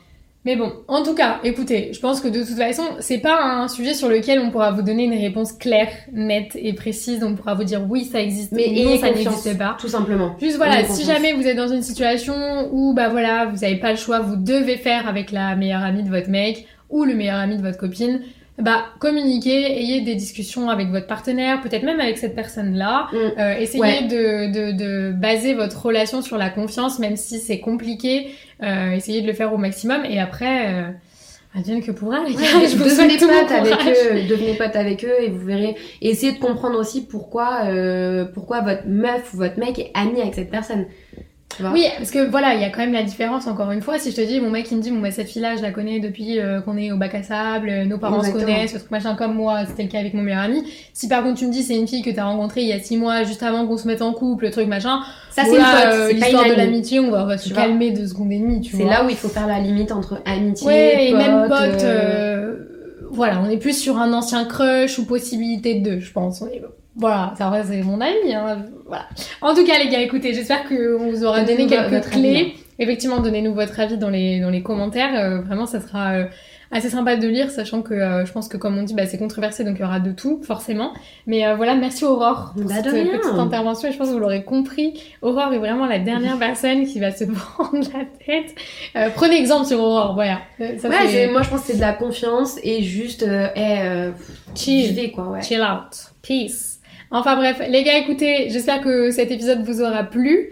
Mais 0.45 0.55
bon, 0.55 0.71
en 0.87 1.03
tout 1.03 1.13
cas, 1.13 1.39
écoutez, 1.43 1.89
je 1.91 1.99
pense 1.99 2.21
que 2.21 2.29
de 2.29 2.39
toute 2.41 2.55
façon, 2.55 2.83
c'est 3.01 3.17
pas 3.17 3.37
un 3.43 3.67
sujet 3.67 3.93
sur 3.93 4.07
lequel 4.07 4.39
on 4.39 4.49
pourra 4.49 4.71
vous 4.71 4.81
donner 4.81 5.03
une 5.03 5.19
réponse 5.21 5.51
claire, 5.51 5.89
nette 6.13 6.55
et 6.55 6.71
précise. 6.71 7.21
On 7.21 7.35
pourra 7.35 7.53
vous 7.53 7.65
dire 7.65 7.81
oui, 7.89 8.05
ça 8.05 8.21
existe, 8.21 8.53
Mais 8.53 8.69
non, 8.85 8.97
ça 8.97 9.07
n'existe 9.11 9.57
pas. 9.57 9.75
tout 9.77 9.89
simplement. 9.89 10.37
Juste 10.39 10.55
voilà, 10.55 10.85
si 10.85 11.03
jamais 11.03 11.33
vous 11.33 11.45
êtes 11.45 11.57
dans 11.57 11.67
une 11.67 11.81
situation 11.81 12.33
où 12.71 12.93
bah 12.93 13.09
voilà, 13.09 13.47
vous 13.47 13.65
avez 13.65 13.75
pas 13.75 13.91
le 13.91 13.97
choix, 13.97 14.19
vous 14.19 14.37
devez 14.37 14.77
faire 14.77 15.09
avec 15.09 15.33
la 15.33 15.53
meilleure 15.57 15.83
amie 15.83 16.03
de 16.03 16.09
votre 16.09 16.29
mec 16.29 16.65
ou 16.89 17.03
le 17.03 17.13
meilleur 17.13 17.39
ami 17.39 17.57
de 17.57 17.61
votre 17.61 17.77
copine, 17.77 18.21
bah 18.59 18.85
communiquez, 18.99 19.79
ayez 19.79 20.01
des 20.01 20.15
discussions 20.15 20.69
avec 20.69 20.87
votre 20.89 21.05
partenaire, 21.07 21.61
peut-être 21.61 21.83
même 21.83 21.99
avec 21.99 22.17
cette 22.17 22.35
personne-là. 22.35 23.07
Mm. 23.11 23.17
Euh, 23.39 23.57
essayez 23.59 23.81
Ouais. 23.81 24.01
de, 24.03 24.51
de, 24.51 24.71
de 24.77 25.11
baser 25.11 25.53
votre 25.53 25.85
relation 25.85 26.21
sur 26.21 26.37
la 26.37 26.49
confiance, 26.49 26.97
même 26.99 27.17
si 27.17 27.39
c'est 27.39 27.59
compliqué. 27.59 28.29
Euh, 28.63 28.91
essayez 28.91 29.21
de 29.21 29.27
le 29.27 29.33
faire 29.33 29.53
au 29.53 29.57
maximum 29.57 30.03
et 30.05 30.19
après, 30.19 30.73
euh, 30.73 30.89
advienne 31.55 31.83
que 31.83 31.91
pourra 31.91 32.23
les 32.23 32.33
gars. 32.33 32.39
Ouais, 32.39 32.67
je 32.67 32.77
vous 32.77 32.83
devenez 32.83 33.17
pote 33.17 33.51
avec 33.51 33.73
eux, 33.73 34.27
devenez 34.27 34.53
pote 34.55 34.75
avec 34.75 35.05
eux 35.05 35.13
et 35.21 35.29
vous 35.29 35.45
verrez. 35.45 35.75
Et 36.01 36.09
essayez 36.09 36.31
de 36.33 36.39
comprendre 36.39 36.79
aussi 36.79 37.05
pourquoi, 37.05 37.65
euh, 37.65 38.25
pourquoi 38.25 38.61
votre 38.61 38.87
meuf 38.87 39.33
ou 39.33 39.37
votre 39.37 39.59
mec 39.59 39.77
est 39.77 39.91
ami 39.93 40.19
avec 40.21 40.33
cette 40.33 40.49
personne. 40.51 40.85
Tu 41.55 41.61
vois 41.63 41.71
Oui, 41.71 41.85
parce 41.97 42.11
que 42.11 42.29
voilà, 42.29 42.53
il 42.55 42.61
y 42.61 42.65
a 42.65 42.69
quand 42.69 42.81
même 42.81 42.91
la 42.93 43.03
différence, 43.03 43.47
encore 43.47 43.71
une 43.71 43.81
fois. 43.81 43.97
Si 43.99 44.11
je 44.11 44.15
te 44.17 44.21
dis, 44.21 44.39
mon 44.41 44.49
mec, 44.49 44.69
il 44.69 44.77
me 44.77 44.81
dit, 44.81 44.91
bon, 44.91 44.99
bah, 44.99 45.11
cette 45.11 45.29
fille-là, 45.29 45.55
je 45.55 45.61
la 45.61 45.71
connais 45.71 45.99
depuis 45.99 46.39
euh, 46.39 46.59
qu'on 46.61 46.77
est 46.77 46.91
au 46.91 46.97
bac 46.97 47.15
à 47.15 47.23
sable, 47.23 47.69
euh, 47.69 47.85
nos 47.85 47.97
parents 47.97 48.17
Exactement. 48.19 48.41
se 48.41 48.45
connaissent, 48.45 48.71
ce 48.73 48.77
truc 48.79 48.91
machin 48.91 49.15
comme 49.15 49.33
moi, 49.33 49.65
c'était 49.65 49.83
le 49.83 49.89
cas 49.89 49.99
avec 49.99 50.13
mon 50.13 50.21
meilleur 50.23 50.41
ami. 50.41 50.63
Si 50.93 51.07
par 51.07 51.23
contre 51.23 51.39
tu 51.39 51.47
me 51.47 51.51
dis, 51.51 51.63
c'est 51.63 51.75
une 51.77 51.87
fille 51.87 52.01
que 52.03 52.09
t'as 52.11 52.25
rencontrée 52.25 52.61
il 52.61 52.67
y 52.67 52.73
a 52.73 52.79
six 52.79 52.97
mois, 52.97 53.23
juste 53.23 53.41
avant 53.43 53.65
qu'on 53.65 53.77
se 53.77 53.87
mette 53.87 54.01
en 54.01 54.11
couple, 54.13 54.43
le 54.45 54.51
truc 54.51 54.67
machin, 54.67 54.99
Ça, 55.31 55.43
c'est 55.45 55.57
euh, 55.57 56.07
c'est 56.09 56.13
l'histoire 56.15 56.45
de 56.45 56.53
l'amitié, 56.53 56.99
on 56.99 57.09
va, 57.11 57.23
on 57.23 57.27
va 57.27 57.37
se 57.37 57.51
calmer 57.53 57.91
deux 57.91 58.07
secondes 58.07 58.31
et 58.33 58.39
demie, 58.39 58.59
tu 58.61 58.75
C'est 58.75 58.83
vois. 58.83 58.91
là 58.91 59.05
où 59.05 59.09
il 59.09 59.15
faut 59.15 59.29
faire 59.29 59.47
la 59.47 59.59
limite 59.59 59.91
entre 59.93 60.21
amitié, 60.25 60.67
Ouais, 60.67 61.07
et 61.09 61.13
même 61.13 61.47
pote, 61.47 61.59
euh, 61.83 61.83
euh, 61.85 62.55
voilà, 63.09 63.41
on 63.43 63.49
est 63.49 63.57
plus 63.57 63.77
sur 63.79 63.97
un 63.97 64.11
ancien 64.13 64.43
crush 64.45 64.99
ou 64.99 65.05
possibilité 65.05 65.75
de 65.75 65.89
deux, 65.91 65.99
je 66.01 66.11
pense. 66.11 66.41
On 66.41 66.47
est- 66.47 66.61
Voilà, 66.97 67.33
ça 67.37 67.49
vrai, 67.49 67.63
c'est 67.65 67.81
mon 67.83 68.01
ami, 68.01 68.33
hein, 68.33 68.65
voilà. 68.85 69.05
En 69.41 69.53
tout 69.53 69.63
cas, 69.65 69.77
les 69.83 69.89
gars, 69.89 70.01
écoutez, 70.01 70.33
j'espère 70.33 70.67
qu'on 70.67 71.09
vous 71.11 71.23
aura 71.23 71.43
donné 71.43 71.67
quelques 71.67 71.91
votre 71.91 72.09
clés. 72.09 72.35
avis, 72.35 72.53
Effectivement, 72.79 73.19
donnez-nous 73.19 73.53
votre 73.53 73.79
avis 73.79 73.97
dans 73.97 74.09
les, 74.09 74.39
dans 74.39 74.49
les 74.51 74.61
commentaires. 74.61 75.15
Euh, 75.15 75.41
vraiment, 75.41 75.65
ça 75.65 75.79
sera 75.81 76.13
euh, 76.13 76.25
assez 76.71 76.89
sympa 76.89 77.15
de 77.15 77.27
lire, 77.27 77.49
sachant 77.49 77.81
que 77.81 77.93
euh, 77.95 78.23
je 78.25 78.31
pense 78.31 78.47
que, 78.47 78.57
comme 78.57 78.77
on 78.77 78.83
dit, 78.83 78.93
bah, 78.93 79.07
c'est 79.07 79.17
controversé, 79.17 79.63
donc 79.63 79.77
il 79.77 79.81
y 79.81 79.83
aura 79.83 79.99
de 79.99 80.11
tout, 80.11 80.41
forcément. 80.43 80.93
Mais 81.25 81.47
euh, 81.47 81.55
voilà, 81.55 81.73
merci 81.75 82.05
Aurore 82.05 82.53
pour 82.55 82.65
Bah, 82.65 82.75
cette 82.75 82.85
petite 82.91 83.25
intervention. 83.39 83.89
Et 83.89 83.91
je 83.91 83.97
pense 83.97 84.09
que 84.09 84.13
vous 84.13 84.19
l'aurez 84.19 84.43
compris, 84.43 85.01
Aurore 85.23 85.53
est 85.53 85.57
vraiment 85.59 85.85
la 85.87 85.97
dernière 85.99 86.37
personne 86.39 86.85
qui 86.85 86.99
va 86.99 87.11
se 87.11 87.23
prendre 87.55 87.79
la 87.93 88.05
tête. 88.25 88.53
Euh, 88.95 89.09
prenez 89.15 89.37
exemple 89.39 89.65
sur 89.65 89.79
Aurore, 89.79 90.13
voilà. 90.13 90.39
Euh, 90.61 90.77
Ça, 90.77 90.89
Ouais, 90.89 91.29
moi 91.31 91.41
je 91.41 91.49
pense 91.49 91.61
que 91.61 91.67
c'est 91.67 91.77
de 91.77 91.81
la 91.81 91.93
confiance 91.93 92.59
et 92.63 92.83
juste, 92.83 93.23
euh, 93.23 94.11
Chill. 94.55 95.11
quoi, 95.13 95.29
ouais. 95.29 95.41
Chill 95.41 95.61
out. 95.61 96.11
Peace. 96.21 96.76
Enfin 97.09 97.35
bref, 97.37 97.61
les 97.69 97.83
gars, 97.83 97.97
écoutez, 97.97 98.49
j'espère 98.49 98.81
que 98.81 99.11
cet 99.11 99.31
épisode 99.31 99.63
vous 99.63 99.81
aura 99.81 100.03
plu. 100.03 100.49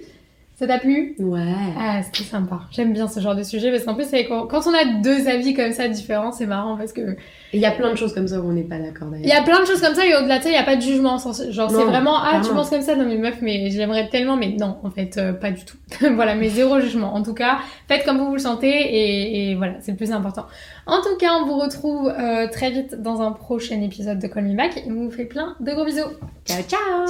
Ça 0.57 0.67
t'a 0.67 0.79
plu? 0.79 1.15
Ouais. 1.19 1.41
Ah, 1.77 2.01
c'était 2.01 2.23
sympa. 2.23 2.61
J'aime 2.71 2.93
bien 2.93 3.09
ce 3.09 3.19
genre 3.19 3.35
de 3.35 3.43
sujet 3.43 3.71
parce 3.71 3.83
qu'en 3.83 3.93
plus, 3.93 4.05
c'est 4.05 4.25
quand, 4.25 4.47
quand 4.47 4.61
on 4.67 4.73
a 4.73 4.85
deux 5.01 5.27
avis 5.27 5.53
comme 5.53 5.73
ça 5.73 5.89
différents, 5.89 6.31
c'est 6.31 6.45
marrant 6.45 6.77
parce 6.77 6.93
que 6.93 7.01
Et 7.01 7.17
il 7.55 7.59
y 7.59 7.65
a 7.65 7.71
plein 7.71 7.91
de 7.91 7.97
choses 7.97 8.13
comme 8.13 8.27
ça 8.27 8.39
où 8.39 8.47
on 8.47 8.53
n'est 8.53 8.63
pas 8.63 8.79
d'accord 8.79 9.09
il 9.21 9.27
y 9.27 9.33
a 9.33 9.41
plein 9.43 9.59
de 9.59 9.65
choses 9.65 9.81
comme 9.81 9.93
ça 9.95 10.05
et 10.05 10.15
au-delà 10.15 10.37
de 10.37 10.43
ça, 10.43 10.49
il 10.49 10.53
n'y 10.53 10.57
a 10.57 10.63
pas 10.63 10.77
de 10.77 10.81
jugement. 10.81 11.17
Genre, 11.17 11.69
c'est 11.69 11.83
vraiment, 11.83 12.15
ah, 12.17 12.39
tu 12.41 12.53
penses 12.53 12.69
comme 12.69 12.81
ça, 12.81 12.95
non 12.95 13.05
mais 13.05 13.17
meuf, 13.17 13.41
mais 13.41 13.69
j'aimerais 13.69 14.07
tellement, 14.07 14.37
mais 14.37 14.55
non, 14.57 14.77
en 14.83 14.89
fait, 14.89 15.17
euh, 15.17 15.33
pas 15.33 15.51
du 15.51 15.65
tout. 15.65 15.75
voilà, 16.13 16.35
mais 16.35 16.47
zéro 16.47 16.79
jugement. 16.79 17.13
En 17.13 17.21
tout 17.21 17.33
cas, 17.33 17.57
faites 17.89 18.05
comme 18.05 18.17
vous 18.17 18.27
vous 18.27 18.35
le 18.35 18.39
sentez 18.39 18.69
et, 18.69 19.51
et 19.51 19.55
voilà, 19.55 19.73
c'est 19.81 19.91
le 19.91 19.97
plus 19.97 20.13
important. 20.13 20.45
En 20.85 21.01
tout 21.01 21.17
cas, 21.19 21.33
on 21.41 21.45
vous 21.45 21.57
retrouve 21.57 22.07
euh, 22.07 22.47
très 22.49 22.71
vite 22.71 23.01
dans 23.01 23.21
un 23.21 23.31
prochain 23.31 23.81
épisode 23.81 24.19
de 24.19 24.27
Call 24.27 24.45
Me 24.45 24.55
Back 24.55 24.77
et 24.77 24.83
on 24.89 25.05
vous 25.05 25.11
fait 25.11 25.25
plein 25.25 25.55
de 25.59 25.71
gros 25.73 25.83
bisous. 25.83 26.01
Ciao, 26.45 26.61
ciao 26.63 27.07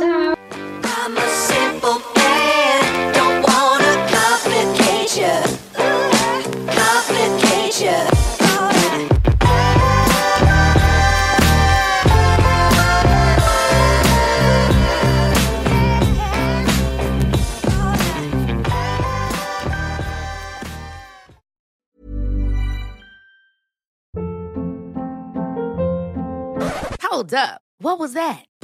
Ciao 3.14 3.25
Uh, 5.08 5.46
Hold 27.04 27.34
up. 27.36 27.62
What 27.78 28.00
was 28.00 28.14
that? 28.14 28.46